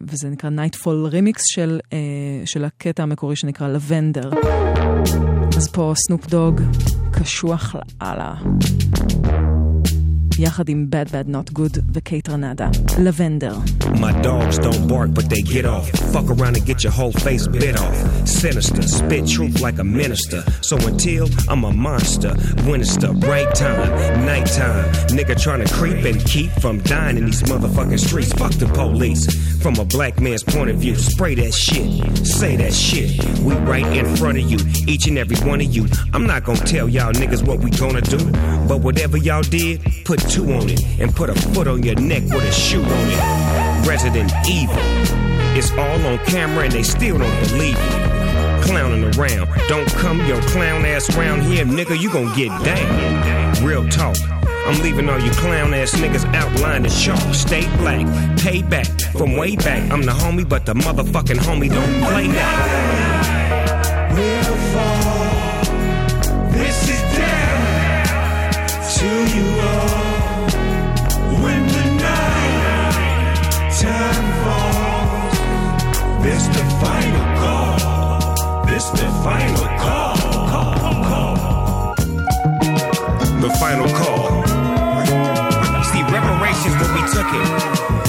וזה 0.00 0.28
נקרא 0.28 0.50
Nightfall 0.50 1.12
Remix 1.12 1.40
של, 1.44 1.80
אה, 1.92 1.98
של 2.44 2.64
הקטע 2.64 3.02
המקורי 3.02 3.36
שנקרא 3.36 3.68
Lavender. 3.68 4.30
אז 5.56 5.68
פה 5.72 5.92
סנופ 5.96 6.26
דוג 6.26 6.60
קשוח 7.12 7.76
לאללה. 8.00 8.34
יחד 10.39 10.69
עם 10.69 10.87
Bad 10.89 11.07
Bad 11.11 11.29
Not 11.29 11.59
Good 11.59 11.79
וקייט 11.93 12.29
רנדה. 12.29 12.69
לבנדר. 12.99 13.55
My 13.93 14.13
dogs 14.21 14.59
don't 14.59 14.87
bark, 14.87 15.09
but 15.17 15.25
they 15.31 15.41
get 15.41 15.65
off. 15.65 15.89
Fuck 16.13 16.27
around 16.35 16.53
and 16.57 16.65
get 16.71 16.83
your 16.83 16.93
whole 16.99 17.15
face 17.25 17.45
bit 17.47 17.75
off. 17.85 17.97
Sinister, 18.43 18.83
spit 18.97 19.23
truth 19.35 19.55
like 19.65 19.77
a 19.79 19.87
minister. 20.01 20.41
So 20.69 20.75
until 20.91 21.25
I'm 21.51 21.63
a 21.71 21.73
monster, 21.87 22.33
when 22.67 22.77
it's 22.85 22.97
the 23.05 23.13
right 23.31 23.51
time, 23.67 23.89
nighttime, 24.31 24.85
nigga 25.17 25.35
trying 25.45 25.61
to 25.65 25.69
creep 25.77 26.01
and 26.09 26.17
keep 26.33 26.51
from 26.63 26.75
dying 26.93 27.17
in 27.19 27.25
these 27.29 27.43
motherfucking 27.51 28.01
streets. 28.07 28.31
Fuck 28.41 28.53
the 28.63 28.69
police. 28.81 29.23
From 29.63 29.75
a 29.85 29.85
black 29.97 30.15
man's 30.25 30.43
point 30.53 30.69
of 30.73 30.77
view, 30.83 30.95
spray 31.11 31.33
that 31.41 31.53
shit, 31.65 31.89
say 32.39 32.53
that 32.61 32.73
shit. 32.85 33.09
We 33.45 33.53
right 33.73 33.89
in 33.99 34.05
front 34.19 34.37
of 34.41 34.45
you, 34.51 34.59
each 34.93 35.05
and 35.09 35.17
every 35.23 35.39
one 35.51 35.59
of 35.65 35.69
you. 35.75 35.83
I'm 36.15 36.25
not 36.33 36.41
gonna 36.45 36.73
tell 36.75 36.87
y'all 36.95 37.13
niggas 37.21 37.43
what 37.49 37.57
we 37.63 37.69
gonna 37.83 38.05
do, 38.17 38.21
but 38.69 38.79
whatever 38.85 39.17
y'all 39.27 39.47
did, 39.59 39.75
put 40.09 40.19
two 40.28 40.52
on 40.52 40.68
it 40.68 40.82
and 41.00 41.14
put 41.14 41.30
a 41.30 41.34
foot 41.34 41.66
on 41.66 41.82
your 41.82 41.94
neck 41.96 42.22
with 42.24 42.44
a 42.44 42.52
shoe 42.52 42.82
on 42.82 43.10
it. 43.10 43.86
Resident 43.86 44.32
evil. 44.48 44.76
It's 45.56 45.70
all 45.72 46.06
on 46.06 46.18
camera 46.26 46.64
and 46.64 46.72
they 46.72 46.82
still 46.82 47.18
don't 47.18 47.48
believe 47.48 47.76
it. 47.78 48.64
Clowning 48.64 49.04
around. 49.16 49.48
Don't 49.68 49.88
come 49.94 50.24
your 50.26 50.40
clown 50.42 50.84
ass 50.84 51.14
around 51.16 51.42
here, 51.42 51.64
nigga, 51.64 52.00
you 52.00 52.10
gon' 52.10 52.34
get 52.36 52.48
down. 52.64 53.64
Real 53.64 53.88
talk. 53.88 54.16
I'm 54.66 54.80
leaving 54.82 55.08
all 55.08 55.18
you 55.18 55.30
clown 55.32 55.74
ass 55.74 55.92
niggas 55.94 56.24
outlined 56.34 56.84
and 56.84 56.92
sharp. 56.92 57.34
Stay 57.34 57.66
black, 57.78 58.06
pay 58.38 58.62
back 58.62 58.86
from 59.12 59.36
way 59.36 59.56
back. 59.56 59.90
I'm 59.90 60.02
the 60.02 60.12
homie, 60.12 60.48
but 60.48 60.64
the 60.66 60.74
motherfucking 60.74 61.38
homie 61.38 61.68
don't 61.68 62.04
play 62.04 62.28
that. 62.28 62.81
Final 79.22 79.66
call. 79.78 80.16
call, 80.50 80.74
call. 81.04 81.94
The 83.40 83.50
final 83.60 83.88
call. 83.94 84.42
See, 85.84 86.02
reparations 86.02 86.74
when 86.80 86.94
we 86.94 87.02
took 87.12 87.28
it 87.32 88.01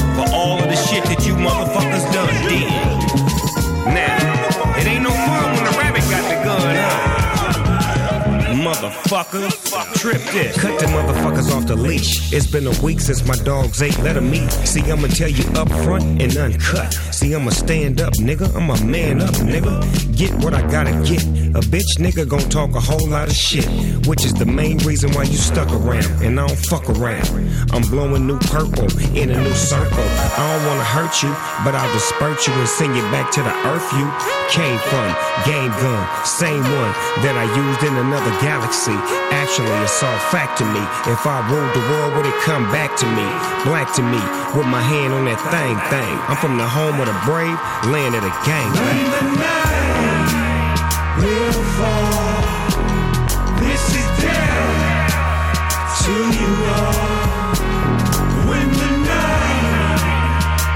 Motherfuckers, 8.93 9.99
trip 9.99 10.21
this. 10.31 10.59
Cut 10.59 10.79
the 10.79 10.85
motherfuckers 10.87 11.55
off 11.55 11.65
the 11.67 11.75
leash. 11.75 12.31
It's 12.31 12.47
been 12.47 12.67
a 12.67 12.81
week 12.81 12.99
since 12.99 13.25
my 13.27 13.35
dogs 13.35 13.81
ate, 13.81 13.97
let 13.99 14.17
'em 14.17 14.33
eat. 14.33 14.51
See, 14.65 14.81
I'ma 14.91 15.07
tell 15.07 15.29
you 15.29 15.45
up 15.55 15.69
front 15.83 16.21
and 16.21 16.35
uncut. 16.37 16.93
See, 17.11 17.33
I'ma 17.35 17.51
stand 17.51 18.01
up, 18.01 18.13
nigga. 18.13 18.53
I'm 18.55 18.69
a 18.69 18.83
man 18.83 19.21
up, 19.21 19.35
nigga. 19.35 19.73
Get 20.15 20.33
what 20.43 20.53
I 20.53 20.61
gotta 20.61 20.91
get. 21.03 21.23
A 21.55 21.61
bitch 21.73 21.97
nigga 21.99 22.27
gon' 22.27 22.47
talk 22.49 22.75
a 22.75 22.79
whole 22.79 23.07
lot 23.07 23.27
of 23.29 23.35
shit, 23.35 23.67
which 24.07 24.25
is 24.25 24.33
the 24.33 24.45
main 24.45 24.77
reason 24.79 25.11
why 25.11 25.23
you 25.23 25.37
stuck 25.37 25.71
around. 25.71 26.09
And 26.23 26.39
I 26.39 26.47
don't 26.47 26.59
fuck 26.65 26.89
around. 26.89 27.27
I'm 27.71 27.83
blowing 27.83 28.25
new 28.27 28.39
purple 28.39 28.87
in 29.15 29.31
a 29.31 29.41
new 29.41 29.53
circle. 29.53 30.07
I 30.37 30.57
don't 30.57 30.65
wanna 30.67 30.83
hurt 30.83 31.21
you, 31.23 31.29
but 31.63 31.75
I'll 31.75 31.91
disperse 31.93 32.47
you 32.47 32.53
and 32.53 32.67
send 32.67 32.95
you 32.95 33.03
back 33.11 33.31
to 33.31 33.41
the 33.41 33.53
earth 33.71 33.87
you 33.93 34.07
came 34.49 34.79
from. 34.89 35.15
Game 35.45 35.71
gun, 35.81 36.07
same 36.25 36.63
one 36.63 36.93
that 37.23 37.35
I 37.37 37.45
used 37.55 37.83
in 37.83 37.95
another 37.95 38.31
galaxy. 38.41 38.82
Actually, 38.83 39.71
it's 39.79 40.03
all 40.03 40.19
fact 40.27 40.57
to 40.57 40.65
me. 40.65 40.83
If 41.07 41.23
I 41.25 41.39
ruled 41.47 41.71
the 41.71 41.79
world, 41.87 42.19
would 42.19 42.25
it 42.25 42.35
come 42.43 42.67
back 42.67 42.91
to 42.99 43.07
me? 43.15 43.23
Black 43.63 43.95
to 43.95 44.03
me, 44.03 44.19
with 44.59 44.67
my 44.67 44.83
hand 44.83 45.13
on 45.13 45.23
that 45.23 45.39
thing 45.55 45.79
thing. 45.87 46.11
I'm 46.27 46.35
from 46.35 46.57
the 46.59 46.67
home 46.67 46.99
of 46.99 47.07
the 47.07 47.15
brave, 47.23 47.55
land 47.87 48.11
of 48.11 48.27
the 48.27 48.33
gang. 48.43 48.67
When 48.75 49.07
the 49.07 49.23
night 49.39 50.83
will 51.23 51.63
fall, 51.79 52.75
this 53.63 53.87
is 53.95 54.09
down 54.19 55.15
to 56.03 56.15
you 56.35 56.51
all. 56.75 57.55
When 58.51 58.67
the 58.67 58.91
night 59.07 60.03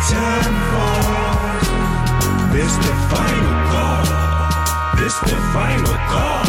time 0.07 0.55
falls, 0.71 1.67
this 2.55 2.71
the 2.71 2.95
final 3.11 3.51
call. 3.67 4.07
This 4.95 5.19
the 5.27 5.35
final 5.51 5.91
call, 6.07 6.46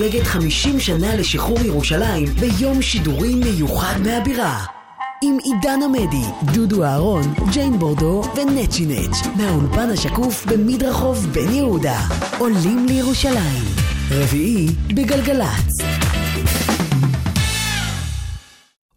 חוגגת 0.00 0.26
50 0.26 0.80
שנה 0.80 1.16
לשחרור 1.16 1.60
ירושלים 1.60 2.24
ביום 2.26 2.82
שידורים 2.82 3.40
מיוחד 3.40 3.94
מהבירה. 4.04 4.64
עם 5.22 5.38
עידן 5.44 5.80
עמדי, 5.84 6.52
דודו 6.54 6.84
אהרון, 6.84 7.22
ג'יין 7.52 7.78
בורדו 7.78 8.22
ונצ'י 8.36 8.86
נץ', 8.86 9.26
מהאולפן 9.36 9.90
השקוף 9.90 10.46
במדרחוב 10.46 11.26
בן 11.32 11.54
יהודה. 11.54 12.00
עולים 12.38 12.86
לירושלים. 12.86 13.64
רביעי 14.10 14.66
בגלגלצ. 14.94 15.70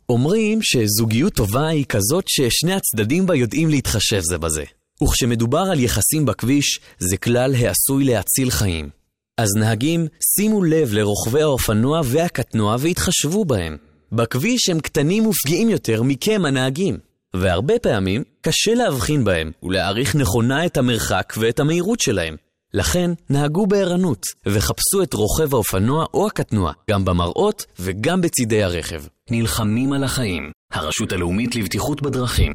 אומרים 0.09 0.59
שזוגיות 0.61 1.33
טובה 1.33 1.67
היא 1.67 1.85
כזאת 1.85 2.23
ששני 2.27 2.73
הצדדים 2.73 3.25
בה 3.25 3.35
יודעים 3.35 3.69
להתחשב 3.69 4.21
זה 4.21 4.37
בזה. 4.37 4.63
וכשמדובר 5.03 5.65
על 5.71 5.79
יחסים 5.79 6.25
בכביש, 6.25 6.79
זה 6.99 7.17
כלל 7.17 7.55
העשוי 7.55 8.03
להציל 8.03 8.51
חיים. 8.51 9.02
אז 9.37 9.49
נהגים, 9.55 10.07
שימו 10.35 10.63
לב 10.63 10.93
לרוכבי 10.93 11.41
האופנוע 11.41 12.01
והקטנוע 12.05 12.75
והתחשבו 12.79 13.45
בהם. 13.45 13.77
בכביש 14.11 14.69
הם 14.69 14.79
קטנים 14.79 15.27
ופגיעים 15.27 15.69
יותר 15.69 16.03
מכם 16.03 16.45
הנהגים. 16.45 16.97
והרבה 17.33 17.79
פעמים 17.79 18.23
קשה 18.41 18.73
להבחין 18.73 19.23
בהם 19.23 19.51
ולהעריך 19.63 20.15
נכונה 20.15 20.65
את 20.65 20.77
המרחק 20.77 21.33
ואת 21.37 21.59
המהירות 21.59 21.99
שלהם. 21.99 22.35
לכן, 22.73 23.11
נהגו 23.29 23.67
בערנות, 23.67 24.25
וחפשו 24.45 25.03
את 25.03 25.13
רוכב 25.13 25.53
האופנוע 25.53 26.05
או 26.13 26.27
הקטנוע, 26.27 26.73
גם 26.89 27.05
במראות 27.05 27.65
וגם 27.79 28.21
בצידי 28.21 28.63
הרכב. 28.63 29.03
נלחמים 29.29 29.93
על 29.93 30.03
החיים. 30.03 30.51
הרשות 30.73 31.11
הלאומית 31.11 31.55
לבטיחות 31.55 32.01
בדרכים. 32.01 32.51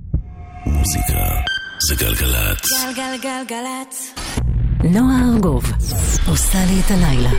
מוזיקה 0.66 1.18
זה 1.88 1.94
גלגלצ. 2.04 2.62
גלגלגלגלצ. 2.96 4.14
נועה 4.84 5.20
ארגוב 5.34 5.72
עושה 6.28 6.58
לי 6.66 6.80
את 6.80 6.90
הלילה. 6.90 7.30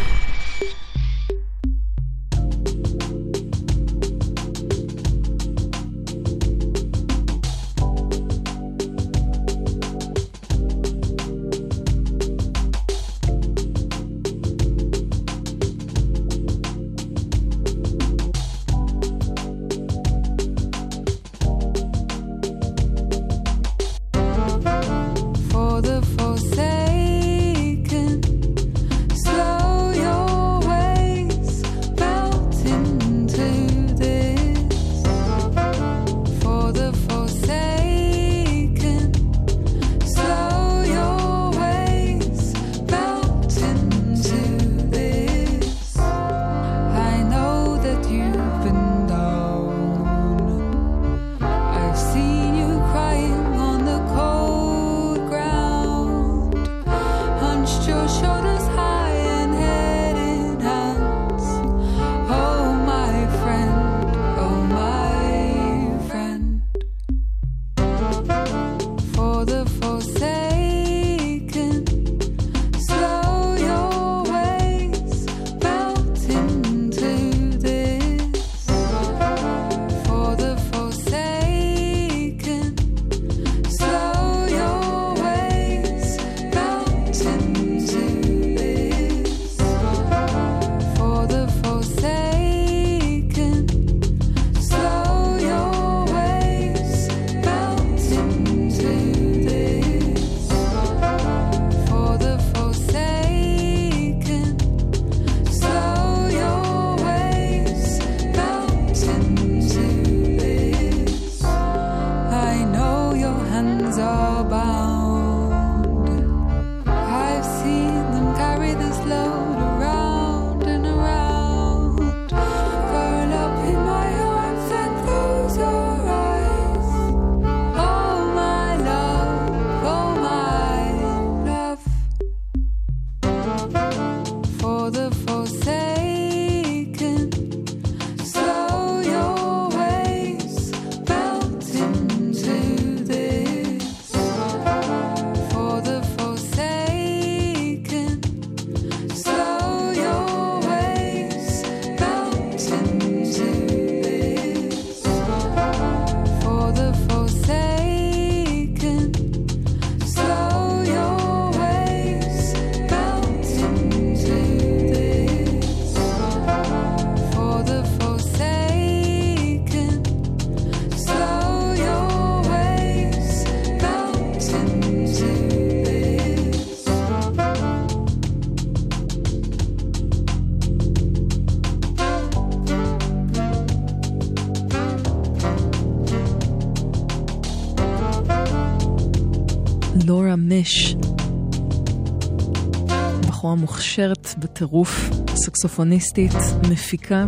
בטירוף, 194.39 195.09
סקסופוניסטית, 195.35 196.31
מפיקה 196.71 197.25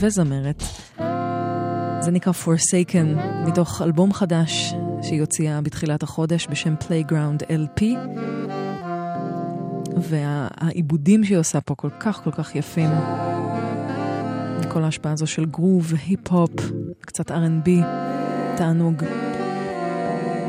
וזמרת. 0.00 0.62
זה 2.00 2.10
נקרא 2.10 2.32
Forsaken, 2.44 3.20
מתוך 3.46 3.82
אלבום 3.82 4.12
חדש 4.12 4.74
שהיא 5.02 5.20
הוציאה 5.20 5.60
בתחילת 5.60 6.02
החודש 6.02 6.46
בשם 6.50 6.74
Playground 6.80 7.42
LP. 7.42 7.82
והעיבודים 9.96 11.24
שהיא 11.24 11.38
עושה 11.38 11.60
פה 11.60 11.74
כל 11.74 11.90
כך 12.00 12.20
כל 12.24 12.30
כך 12.30 12.56
יפים. 12.56 12.90
כל 14.68 14.84
ההשפעה 14.84 15.12
הזו 15.12 15.26
של 15.26 15.44
גרוב, 15.44 15.92
היפ-הופ, 16.06 16.50
קצת 17.00 17.30
R&B, 17.30 17.68
תענוג. 18.56 19.04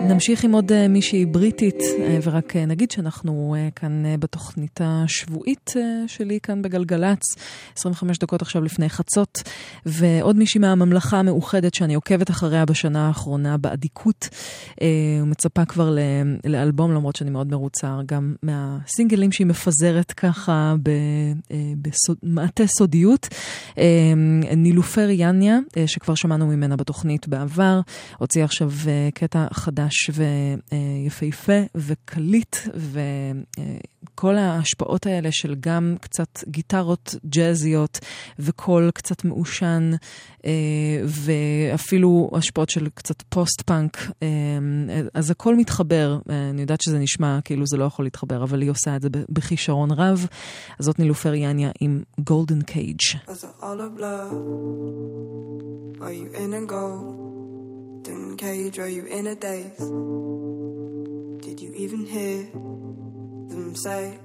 נמשיך 0.10 0.44
עם 0.44 0.52
עוד 0.52 0.72
אה, 0.72 0.88
מישהי 0.88 1.26
בריטית, 1.26 1.80
אה, 2.00 2.20
ורק 2.24 2.56
אה, 2.56 2.66
נגיד 2.66 2.92
שאנחנו 2.92 3.56
כאן 3.76 4.04
בתוכנית 4.20 4.80
השבועית 4.84 5.74
שלי 6.08 6.40
כאן 6.44 6.62
בגלגלצ, 6.62 7.22
25 7.78 8.18
דקות 8.18 8.42
עכשיו 8.42 8.62
לפני 8.62 8.90
חצות, 8.90 9.44
ועוד 9.86 10.36
מישהי 10.36 10.60
מהממלכה 10.60 11.20
המאוחדת 11.20 11.74
שאני 11.74 11.94
עוקבת 11.94 12.30
אחריה 12.30 12.66
בשנה 12.66 13.08
האחרונה 13.08 13.58
באדיקות, 13.58 14.30
ומצפה 15.22 15.66
כבר 15.66 15.98
לאלבום, 16.44 16.92
למרות 16.92 17.16
שאני 17.16 17.30
מאוד 17.30 17.52
מרוצה 17.52 18.00
גם 18.06 18.36
מהסינגלים 18.44 19.32
שהיא 19.32 19.48
מפזרת 19.48 20.12
ככה 20.12 20.76
במעטה 22.24 22.68
סודיות. 22.68 23.28
נילופר 24.58 25.08
יניה, 25.10 25.60
שכבר 25.86 26.16
שמענו 26.16 26.48
ממנה 26.48 26.76
בתוכנית 26.76 27.28
בעבר, 27.28 27.82
הוציאה 28.18 28.46
עכשיו 28.46 28.72
קטע 29.14 29.46
חדש 29.54 29.95
חדש 29.96 30.10
ויפהפה 31.06 31.62
וקליט, 31.76 32.56
וכל 34.04 34.38
ההשפעות 34.38 35.06
האלה 35.06 35.30
של 35.32 35.56
גם 35.60 35.96
קצת 36.02 36.44
גיטרות 36.48 37.16
ג'אזיות 37.26 38.00
וקול 38.40 38.92
קצת 38.92 39.26
מעושן, 39.26 39.92
ואפילו 41.06 42.30
השפעות 42.34 42.70
של 42.70 42.88
קצת 42.94 43.22
פוסט-פאנק, 43.22 43.98
אז 45.14 45.32
הכל 45.32 45.56
מתחבר. 45.56 46.20
אני 46.30 46.62
יודעת 46.62 46.82
שזה 46.82 47.00
נשמע 47.00 47.40
כאילו 47.44 47.68
זה 47.68 47.78
לא 47.78 47.86
יכול 47.86 48.06
להתחבר, 48.06 48.44
אבל 48.44 48.62
היא 48.62 48.72
עושה 48.72 48.96
את 48.96 49.02
זה 49.02 49.10
בכישרון 49.30 49.92
רב. 49.92 50.28
אז 50.80 50.86
זאת 50.86 51.00
נילופר 51.00 51.34
יאניה 51.34 51.70
עם 51.80 52.04
Golden 52.20 52.62
Cage. 52.62 53.00
Cage? 58.34 58.80
Are 58.80 58.90
you 58.90 59.06
in 59.06 59.28
a 59.28 59.36
daze? 59.36 59.78
Did 61.46 61.62
you 61.62 61.72
even 61.76 62.06
hear 62.06 62.44
them 63.52 63.76
say? 63.76 64.20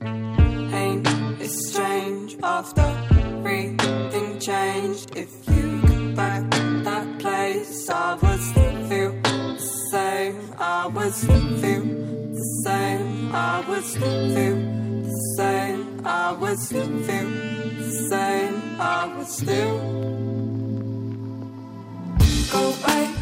Ain't 0.00 1.06
it 1.40 1.50
strange 1.50 2.36
after 2.42 2.86
everything 3.18 4.38
changed? 4.38 5.16
If 5.16 5.30
you 5.48 5.80
could 5.82 6.16
back 6.16 6.50
that 6.88 7.18
place, 7.18 7.90
I 7.90 8.14
would 8.14 8.40
still 8.40 8.88
feel 8.88 9.12
the 9.22 9.68
same. 9.90 10.54
I 10.58 10.86
would 10.86 11.14
still 11.14 11.48
feel 11.62 11.84
the 12.38 12.44
same. 12.64 13.34
I 13.34 13.64
would 13.68 13.84
still 13.84 14.34
feel 14.34 14.58
the 15.08 15.16
same. 15.36 16.06
I 16.06 16.32
would 16.32 16.58
still 16.58 16.92
feel 17.08 17.30
the 17.82 17.90
same. 18.10 18.62
I 18.80 19.24
still 19.24 19.78
go 22.52 22.74
wait 22.86 23.21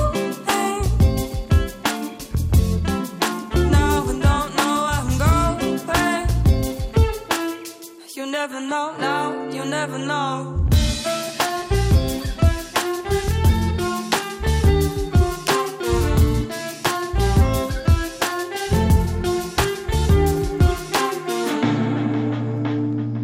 never 8.51 8.67
know 8.67 8.93
now. 8.97 9.49
You 9.49 9.63
never 9.63 9.97
know. 9.97 10.67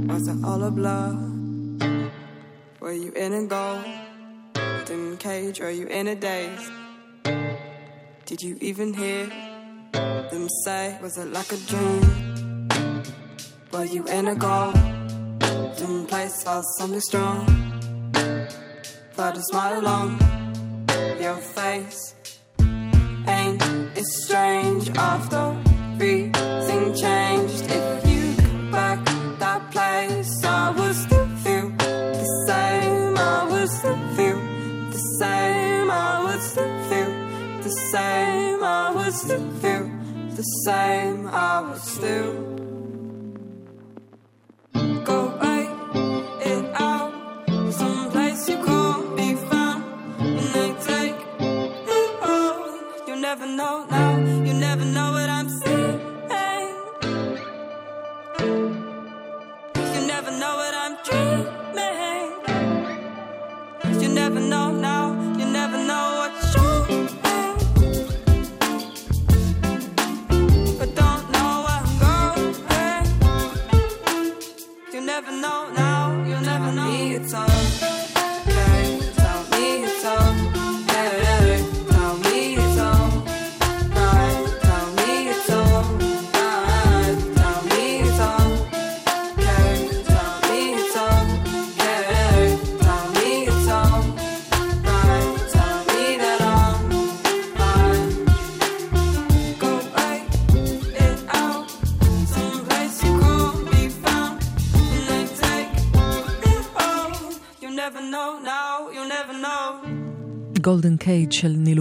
Was 0.07 0.27
it 0.29 0.37
all 0.45 0.63
a 0.63 0.71
blur? 0.71 1.17
Were 2.79 2.93
you 2.93 3.11
in 3.11 3.33
a 3.33 3.43
golden 3.47 5.17
cage? 5.17 5.59
Were 5.59 5.71
you 5.71 5.87
in 5.87 6.07
a 6.07 6.15
daze? 6.15 6.71
Did 8.25 8.41
you 8.41 8.57
even 8.61 8.93
hear 8.93 9.27
them 9.91 10.47
say? 10.63 10.97
Was 11.01 11.17
it 11.17 11.33
like 11.33 11.51
a 11.51 11.57
dream? 11.57 12.69
Were 13.73 13.83
you 13.83 14.05
in 14.05 14.29
a 14.29 14.35
golden 14.35 14.96
place? 15.87 16.43
Felt 16.43 16.65
something 16.77 16.99
strong. 16.99 17.45
Felt 19.11 19.37
a 19.37 19.41
smile 19.43 19.79
along 19.79 20.19
your 21.19 21.37
face. 21.37 22.15
Ain't 23.27 23.61
it 23.95 24.05
strange 24.05 24.89
after 24.97 25.55
everything 25.93 26.93
changed? 26.93 27.65
If 27.69 28.05
you 28.09 28.35
could 28.35 28.71
back 28.71 28.99
that 29.39 29.71
place, 29.71 30.43
I 30.43 30.71
would 30.71 30.95
still 30.95 31.27
feel 31.43 31.69
the 31.77 32.27
same. 32.47 33.17
I 33.17 33.47
would 33.49 33.69
still 33.69 33.97
feel 34.15 34.39
the 34.91 35.01
same. 35.19 35.91
I 35.91 36.23
would 36.23 36.41
still 36.41 36.83
feel 36.89 37.11
the 37.63 37.69
same. 37.91 38.63
I 38.63 38.91
would 38.95 39.13
still 39.13 39.49
feel 39.61 39.85
the 40.35 40.43
same. 40.65 41.27
I 41.27 41.61
would 41.61 41.81
still 41.81 42.33
go 45.03 45.36
never 53.47 53.55
know 53.55 53.85
now. 53.89 54.26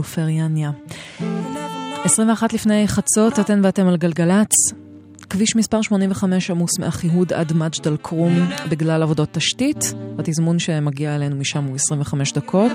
של 0.06 0.20
נילופר 0.20 0.28
יאניה. 0.28 0.70
21 2.04 2.52
לפני 2.52 2.88
חצות, 2.88 3.38
אתן 3.40 3.60
ואתם 3.64 3.86
על 3.86 3.96
גלגלצ. 3.96 4.52
כביש 5.30 5.56
מספר 5.56 5.82
85 5.82 6.50
עמוס 6.50 6.78
מאחיהוד 6.78 7.32
עד 7.32 7.52
מג'ד 7.52 7.86
אל 7.86 7.96
כרום 8.02 8.32
בגלל 8.68 9.02
עבודות 9.02 9.28
תשתית. 9.32 9.94
התזמון 10.18 10.58
שמגיע 10.58 11.14
אלינו 11.14 11.36
משם 11.36 11.64
הוא 11.64 11.74
25 11.74 12.32
דקות. 12.32 12.72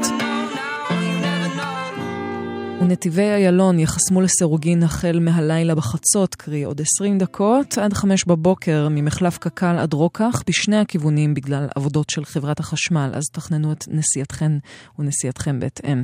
ונתיבי 2.82 3.22
איילון 3.22 3.80
ייחסמו 3.80 4.22
לסירוגין 4.22 4.84
החל 4.84 5.20
מהלילה 5.22 5.76
בחצות, 5.76 6.36
קרי 6.36 6.64
עוד 6.64 6.82
20 6.82 7.18
דקות, 7.18 7.78
עד 7.78 7.94
5 7.94 8.26
בבוקר 8.26 8.88
ממחלף 8.92 9.38
קק"ל 9.38 9.76
עד 9.80 9.94
רוקח, 9.94 10.44
בשני 10.48 10.78
הכיוונים 10.78 11.34
בגלל 11.34 11.68
עבודות 11.76 12.10
של 12.10 12.26
חברת 12.26 12.60
החשמל, 12.60 13.12
אז 13.14 13.24
תכננו 13.32 13.72
את 13.72 13.86
נסיעתכן 13.88 14.52
ונסיעתכם 15.00 15.60
בהתאם. 15.60 16.04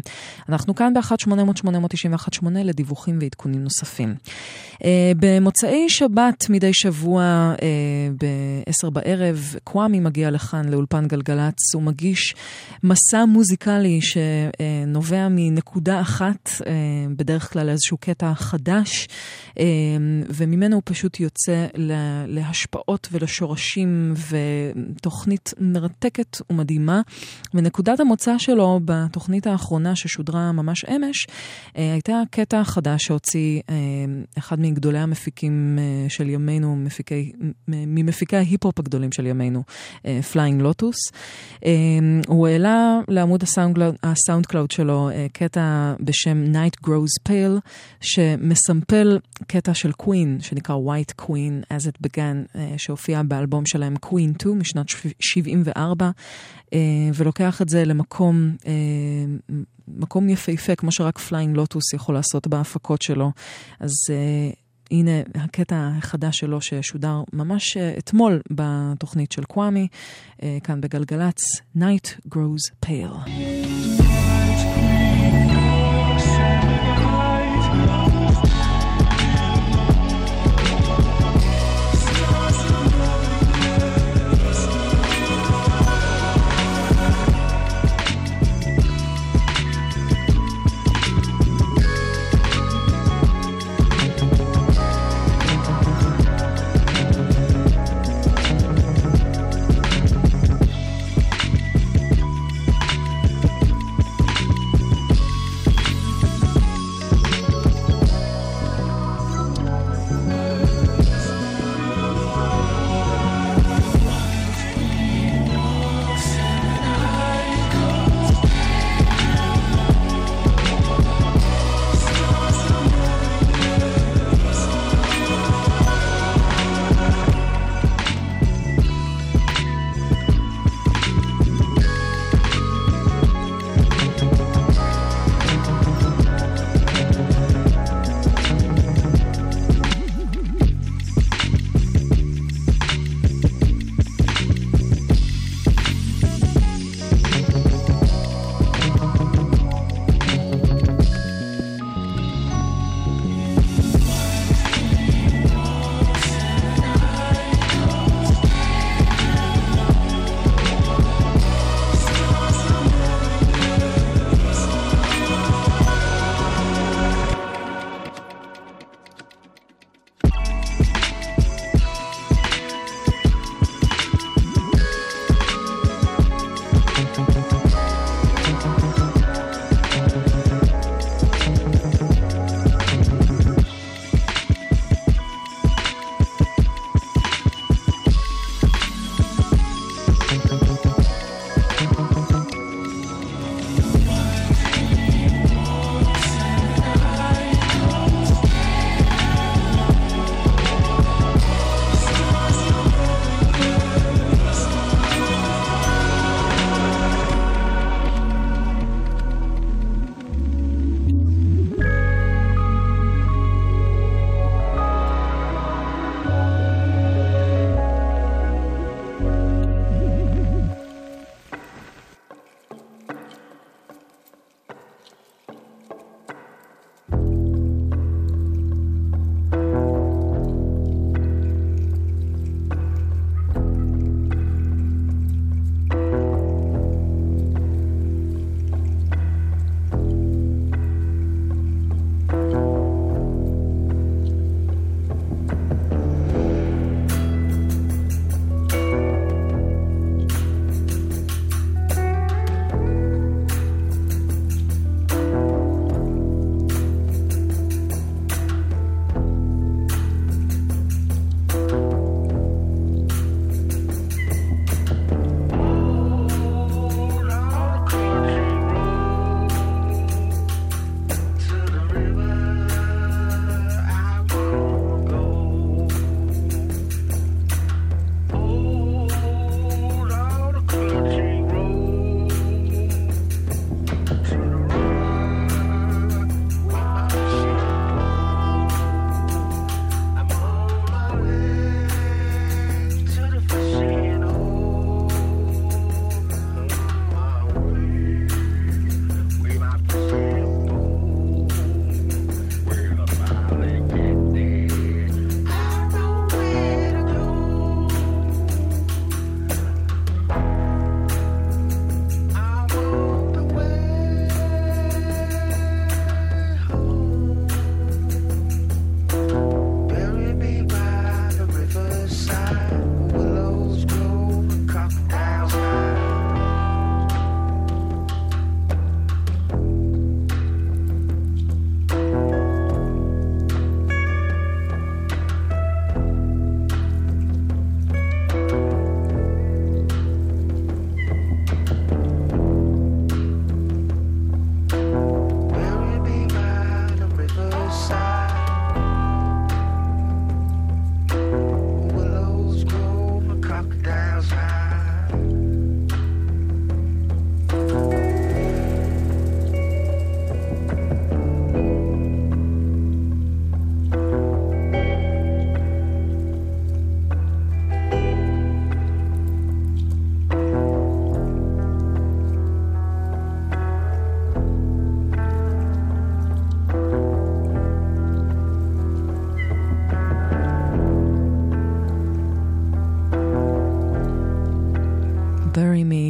אנחנו 0.49 0.75
כאן 0.75 0.93
ב-1-800-891-8 0.93 2.45
לדיווחים 2.45 3.17
ועדכונים 3.21 3.63
נוספים. 3.63 4.15
Uh, 4.73 4.79
במוצאי 5.19 5.89
שבת 5.89 6.45
מדי 6.49 6.73
שבוע 6.73 7.53
uh, 7.55 7.59
ב-10 8.21 8.89
בערב, 8.89 9.55
קוואמי 9.63 9.99
מגיע 9.99 10.31
לכאן 10.31 10.69
לאולפן 10.69 11.07
גלגלצ, 11.07 11.75
הוא 11.75 11.83
מגיש 11.83 12.35
מסע 12.83 13.25
מוזיקלי 13.25 13.99
שנובע 14.01 15.27
מנקודה 15.29 16.01
אחת, 16.01 16.49
בדרך 17.15 17.53
כלל 17.53 17.69
איזשהו 17.69 17.97
קטע 17.97 18.33
חדש, 18.33 19.07
uh, 19.49 19.59
וממנו 20.29 20.75
הוא 20.75 20.81
פשוט 20.85 21.19
יוצא 21.19 21.67
להשפעות 22.27 23.07
ולשורשים 23.11 24.13
ותוכנית 24.29 25.53
מרתקת 25.59 26.37
ומדהימה. 26.49 27.01
ונקודת 27.53 27.99
המוצא 27.99 28.37
שלו 28.37 28.79
בתוכנית 28.85 29.47
האחרונה 29.47 29.95
ששודרה 29.95 30.51
ממש 30.51 30.85
אמש, 30.85 31.25
uh, 31.25 31.71
הייתה 31.75 32.21
קטע 32.31 32.63
חדש 32.63 33.03
שהוציא 33.03 33.61
אחד 34.37 34.59
מגדולי 34.59 34.99
המפיקים 34.99 35.79
של 36.09 36.29
ימינו, 36.29 36.75
מפיקי, 36.75 37.31
ממפיקי 37.67 38.35
ההיפ-הופ 38.35 38.79
הגדולים 38.79 39.11
של 39.11 39.25
ימינו, 39.25 39.63
פליינג 40.31 40.61
לוטוס. 40.61 40.97
הוא 42.27 42.47
העלה 42.47 42.99
לעמוד 43.07 43.43
הסאונדקלאוד 44.03 44.71
שלו 44.71 45.09
קטע 45.33 45.93
בשם 45.99 46.37
Night 46.57 46.87
Grows 46.87 47.29
Pale, 47.29 47.59
שמסמפל 48.01 49.19
קטע 49.47 49.73
של 49.73 49.91
קווין, 49.91 50.37
שנקרא 50.41 50.75
White 50.75 51.23
Queen 51.23 51.73
as 51.73 51.87
it 51.87 52.07
began, 52.07 52.55
אה, 52.55 52.73
שהופיע 52.77 53.23
באלבום 53.23 53.65
שלהם 53.65 53.95
Queen 54.05 54.33
2 54.39 54.59
משנת 54.59 54.85
74, 55.19 56.11
אה, 56.73 56.79
ולוקח 57.13 57.61
את 57.61 57.69
זה 57.69 57.85
למקום 57.85 58.55
אה, 58.65 58.73
מקום 59.87 60.29
יפהפה, 60.29 60.75
כמו 60.75 60.91
שרק 60.91 61.17
פליינג 61.17 61.55
לוטוס 61.55 61.93
יכול 61.93 62.15
לעשות 62.15 62.47
בהפקות 62.47 63.01
שלו. 63.01 63.31
אז 63.79 63.91
הנה 64.91 65.11
הקטע 65.35 65.89
החדש 65.97 66.37
שלו 66.37 66.61
ששודר 66.61 67.23
ממש 67.33 67.77
אתמול 67.77 68.41
בתוכנית 68.51 69.31
של 69.31 69.43
קוואמי, 69.43 69.87
כאן 70.63 70.81
בגלגלצ, 70.81 71.39
Night 71.77 72.27
Grows 72.35 72.85
Pale. 72.85 73.56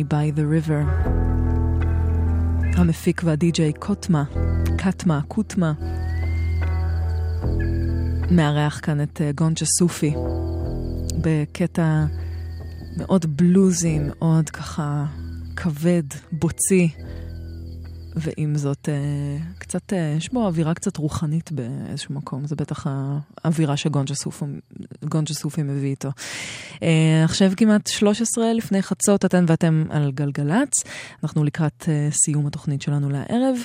By 0.10 0.32
the 0.38 0.44
river. 0.44 1.08
המפיק 2.78 3.22
והדי-ג'יי 3.26 3.74
קוטמה, 3.74 4.24
קטמה, 4.78 5.22
קוטמה, 5.28 5.74
מארח 8.32 8.80
כאן 8.84 9.02
את 9.02 9.22
אה, 9.22 9.32
גונג'ה 9.32 9.66
סופי 9.66 10.14
בקטע 11.22 12.06
מאוד 12.98 13.38
בלוזי, 13.38 14.00
מאוד 14.00 14.50
ככה 14.50 15.06
כבד, 15.56 16.04
בוצי. 16.32 16.90
ועם 18.18 18.56
זאת, 18.56 18.90
אה, 18.90 19.38
קצת, 19.58 19.94
אה, 19.94 20.14
יש 20.18 20.34
בו 20.34 20.46
אווירה 20.48 20.74
קצת 20.74 20.98
רוחנית 20.98 21.52
באיזשהו 21.52 22.16
מקום. 22.16 22.48
זה 22.48 22.56
בטח 22.56 22.88
האווירה 23.44 23.78
שגונג'ה 23.78 24.16
סופי, 25.34 25.64
מביא 25.64 25.90
איתו. 25.90 26.10
אה, 26.84 27.22
עכשיו 27.24 27.52
כמעט 27.58 27.88
13 27.88 28.54
לפני 28.54 28.82
חצות, 28.82 29.26
אתן 29.26 29.46
ואתם 29.48 29.84
על 29.90 30.12
גלגלצ. 30.12 30.74
אנחנו 31.24 31.44
לקראת 31.44 31.90
סיום 32.12 32.48
התוכנית 32.48 32.82
שלנו 32.82 33.10
לערב, 33.10 33.58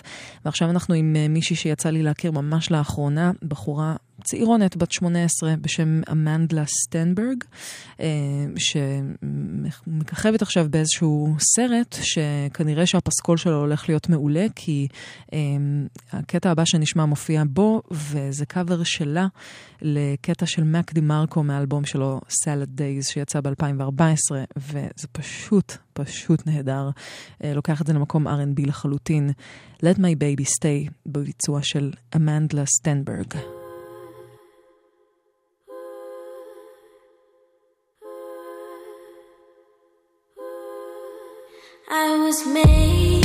ועכשיו 0.44 0.70
אנחנו 0.70 0.94
עם 0.94 1.16
מישהי 1.28 1.56
שיצא 1.56 1.90
לי 1.90 2.02
להכיר 2.02 2.30
ממש 2.30 2.70
לאחרונה, 2.70 3.30
בחורה 3.42 3.96
צעירונת 4.24 4.76
בת 4.76 4.92
18 4.92 5.54
בשם 5.60 6.00
אמנדלה 6.12 6.64
סטנברג, 6.66 7.44
אה, 8.00 8.06
שמככבת 8.56 10.42
עכשיו 10.42 10.66
באיזשהו 10.70 11.34
סרט 11.38 11.96
שכנראה 12.02 12.86
שהפסקול 12.86 13.36
שלו 13.36 13.58
הולך 13.60 13.88
להיות 13.88 14.08
מעולה, 14.08 14.46
כי 14.56 14.88
אה, 15.32 15.38
הקטע 16.12 16.50
הבא 16.50 16.64
שנשמע 16.64 17.04
מופיע 17.04 17.42
בו, 17.48 17.82
וזה 17.90 18.46
קאבר 18.46 18.82
שלה 18.82 19.26
לקטע 19.82 20.46
של 20.46 20.64
מק 20.64 20.92
די 20.92 21.00
מרקו 21.00 21.42
מהאלבום 21.42 21.84
שלו, 21.84 22.20
Salad 22.28 22.78
Days, 22.78 23.12
שיצא 23.12 23.40
ב-2014, 23.40 24.02
וזה 24.56 25.08
פשוט, 25.12 25.76
פשוט 25.92 26.46
נהדר. 26.46 26.90
אה, 27.44 27.54
לוקח 27.54 27.80
את 27.80 27.86
זה 27.86 27.92
למקום 27.92 28.28
R&B 28.28 28.66
לחלוטין. 28.66 29.30
Let 29.84 29.98
My 29.98 30.14
Baby 30.20 30.44
Stay 30.44 30.90
בביצוע 31.06 31.60
של 31.62 31.92
אמנדלה 32.16 32.66
סטנברג. 32.66 33.61
I 41.88 42.16
was 42.18 42.46
made 42.46 43.21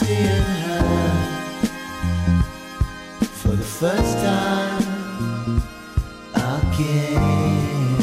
seeing 0.00 0.48
her 0.64 0.82
for 3.40 3.54
the 3.62 3.68
first 3.80 4.14
time 4.24 4.82
again. 6.34 8.00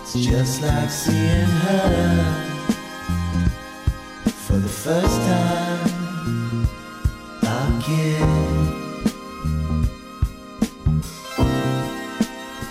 It's 0.00 0.14
just 0.14 0.62
like 0.62 0.90
seeing 0.90 1.52
her 1.64 1.84
for 4.46 4.58
the 4.66 4.74
first 4.84 5.18
time 5.30 5.82
again. 7.66 8.32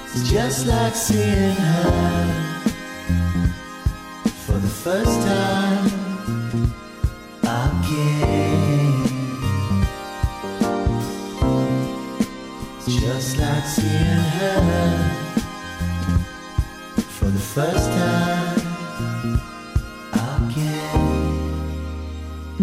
It's 0.07 0.23
just 0.30 0.60
like 0.68 0.95
seeing 0.95 1.56
her 1.56 1.73
just 12.88 13.38
like 13.38 13.66
seeing 13.66 13.88
her 13.90 15.08
for 16.98 17.26
the 17.26 17.40
first 17.40 17.90
time 17.90 18.62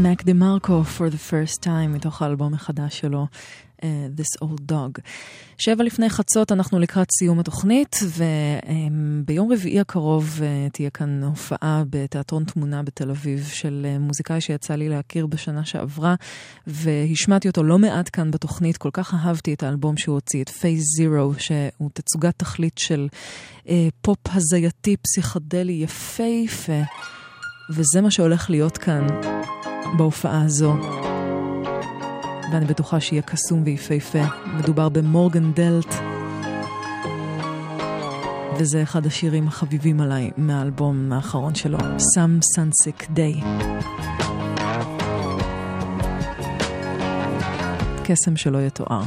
מק 0.03 0.25
דה 0.25 0.33
מרקו, 0.33 0.83
for 0.99 1.13
the 1.13 1.33
first 1.33 1.65
time, 1.65 1.89
מתוך 1.89 2.23
האלבום 2.23 2.55
החדש 2.55 2.99
שלו, 2.99 3.27
uh, 3.79 3.83
This 4.17 4.47
Old 4.47 4.71
Dog. 4.71 5.01
שבע 5.59 5.85
לפני 5.85 6.11
חצות 6.11 6.53
אנחנו 6.53 6.79
לקראת 6.79 7.07
סיום 7.19 7.41
התוכנית, 7.41 7.97
וביום 8.03 9.53
רביעי 9.53 9.81
הקרוב 9.81 10.39
uh, 10.39 10.73
תהיה 10.73 10.91
כאן 10.91 11.25
הופעה 11.25 11.83
בתיאטרון 11.91 12.45
תמונה 12.45 12.83
בתל 12.83 13.11
אביב 13.11 13.47
של 13.53 13.87
uh, 13.87 13.99
מוזיקאי 13.99 14.41
שיצא 14.41 14.75
לי 14.75 14.89
להכיר 14.89 15.27
בשנה 15.27 15.65
שעברה, 15.65 16.15
והשמעתי 16.67 17.49
אותו 17.49 17.63
לא 17.63 17.79
מעט 17.79 18.11
כאן 18.13 18.31
בתוכנית, 18.31 18.77
כל 18.77 18.91
כך 18.93 19.15
אהבתי 19.15 19.55
את 19.55 19.63
האלבום 19.63 19.97
שהוא 19.97 20.15
הוציא, 20.15 20.43
את 20.43 20.49
Phase 20.49 20.83
Zero, 20.97 21.33
שהוא 21.39 21.91
תצוגת 21.93 22.35
תכלית 22.37 22.79
של 22.79 23.09
uh, 23.65 23.69
פופ 24.03 24.19
הזייתי 24.33 24.97
פסיכדלי 24.97 25.73
יפהפה, 25.73 26.83
וזה 27.71 28.01
מה 28.01 28.11
שהולך 28.11 28.51
להיות 28.51 28.79
כאן. 28.79 29.07
בהופעה 29.97 30.43
הזו, 30.43 30.75
ואני 32.53 32.65
בטוחה 32.65 33.01
שיהיה 33.01 33.23
קסום 33.23 33.63
ויפהפה. 33.65 34.23
מדובר 34.59 34.89
במורגן 34.89 35.53
דלט, 35.53 35.95
וזה 38.59 38.83
אחד 38.83 39.07
השירים 39.07 39.49
החביבים 39.49 40.01
עליי 40.01 40.31
מהאלבום 40.37 41.13
האחרון 41.13 41.55
שלו, 41.55 41.79
Some 41.79 42.59
Sunsick 42.59 43.03
Day. 43.17 43.45
קסם 48.05 48.37
שלא 48.37 48.59
יתואר. 48.59 49.03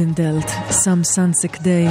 מורגנדלט, 0.00 0.50
Some 0.70 1.16
Sunsick 1.16 1.56
Day. 1.56 1.90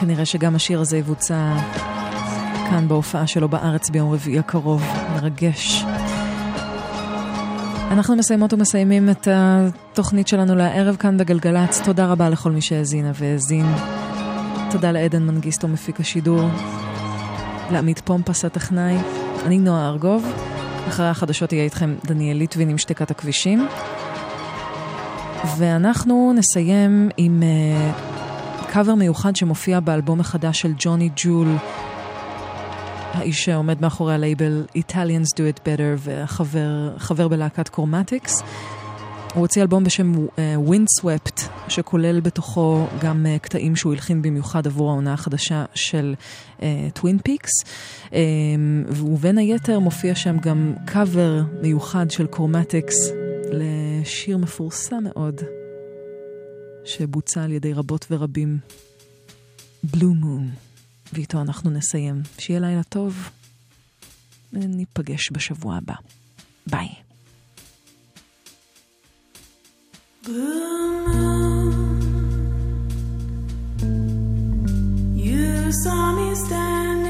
כנראה 0.00 0.24
שגם 0.24 0.54
השיר 0.54 0.80
הזה 0.80 0.98
יבוצע 0.98 1.56
כאן 2.70 2.88
בהופעה 2.88 3.26
שלו 3.26 3.48
בארץ 3.48 3.90
ביום 3.90 4.12
רביעי 4.12 4.38
הקרוב. 4.38 4.82
מרגש. 5.14 5.84
אנחנו 7.90 8.16
מסיימות 8.16 8.52
ומסיימים 8.52 9.10
את 9.10 9.28
התוכנית 9.30 10.28
שלנו 10.28 10.54
לערב 10.54 10.96
כאן 10.96 11.18
בגלגלצ. 11.18 11.80
תודה 11.80 12.06
רבה 12.06 12.28
לכל 12.28 12.50
מי 12.50 12.60
שהאזינה 12.60 13.12
והאזין. 13.14 13.66
תודה 14.70 14.92
לעדן 14.92 15.22
מנגיסטו 15.22 15.68
מפיק 15.68 16.00
השידור. 16.00 16.48
לעמית 17.70 18.00
פומפס 18.04 18.44
הטכנאי. 18.44 18.96
אני 19.44 19.58
נועה 19.58 19.88
ארגוב. 19.88 20.32
אחרי 20.88 21.08
החדשות 21.08 21.52
יהיה 21.52 21.64
איתכם 21.64 21.94
דניאל 22.04 22.36
ליטבין 22.36 22.68
עם 22.68 22.78
שתיקת 22.78 23.10
הכבישים. 23.10 23.68
ואנחנו 25.58 26.32
נסיים 26.36 27.08
עם 27.16 27.42
uh, 27.42 28.72
קאבר 28.72 28.94
מיוחד 28.94 29.36
שמופיע 29.36 29.80
באלבום 29.80 30.20
החדש 30.20 30.60
של 30.60 30.72
ג'וני 30.78 31.10
ג'ול, 31.16 31.48
האיש 33.12 33.44
שעומד 33.44 33.80
מאחורי 33.80 34.14
הלייבל 34.14 34.66
Italians 34.76 35.30
Do 35.36 35.40
It 35.54 35.60
Better 35.60 36.10
וחבר 36.44 37.28
בלהקת 37.28 37.68
כרומטיקס. 37.68 38.42
הוא 39.34 39.40
הוציא 39.40 39.62
אלבום 39.62 39.84
בשם 39.84 40.12
uh, 40.14 40.38
Windswept, 40.70 41.42
שכולל 41.68 42.20
בתוכו 42.20 42.86
גם 43.00 43.26
uh, 43.26 43.42
קטעים 43.42 43.76
שהוא 43.76 43.92
הלחין 43.92 44.22
במיוחד 44.22 44.66
עבור 44.66 44.90
העונה 44.90 45.12
החדשה 45.12 45.64
של 45.74 46.14
טווין 46.94 47.16
uh, 47.16 47.22
פיקס. 47.22 47.50
Um, 48.06 48.14
ובין 48.88 49.38
היתר 49.38 49.78
מופיע 49.78 50.14
שם 50.14 50.38
גם 50.38 50.74
קאבר 50.84 51.42
מיוחד 51.62 52.10
של 52.10 52.26
כרומטיקס 52.26 53.25
לשיר 53.52 54.36
מפורסם 54.36 55.04
מאוד, 55.04 55.40
שבוצע 56.84 57.42
על 57.42 57.52
ידי 57.52 57.72
רבות 57.72 58.06
ורבים, 58.10 58.58
בלו 59.84 60.14
מון, 60.14 60.50
ואיתו 61.12 61.40
אנחנו 61.40 61.70
נסיים. 61.70 62.22
שיהיה 62.38 62.60
לילה 62.60 62.82
טוב, 62.82 63.30
וניפגש 64.52 65.32
בשבוע 65.32 65.76
הבא. 65.76 65.94
ביי. 66.66 66.88
Blue 70.24 71.06
moon, 71.06 71.70
you 75.26 75.70
saw 75.82 76.04
me 76.16 76.28
standing 76.44 77.05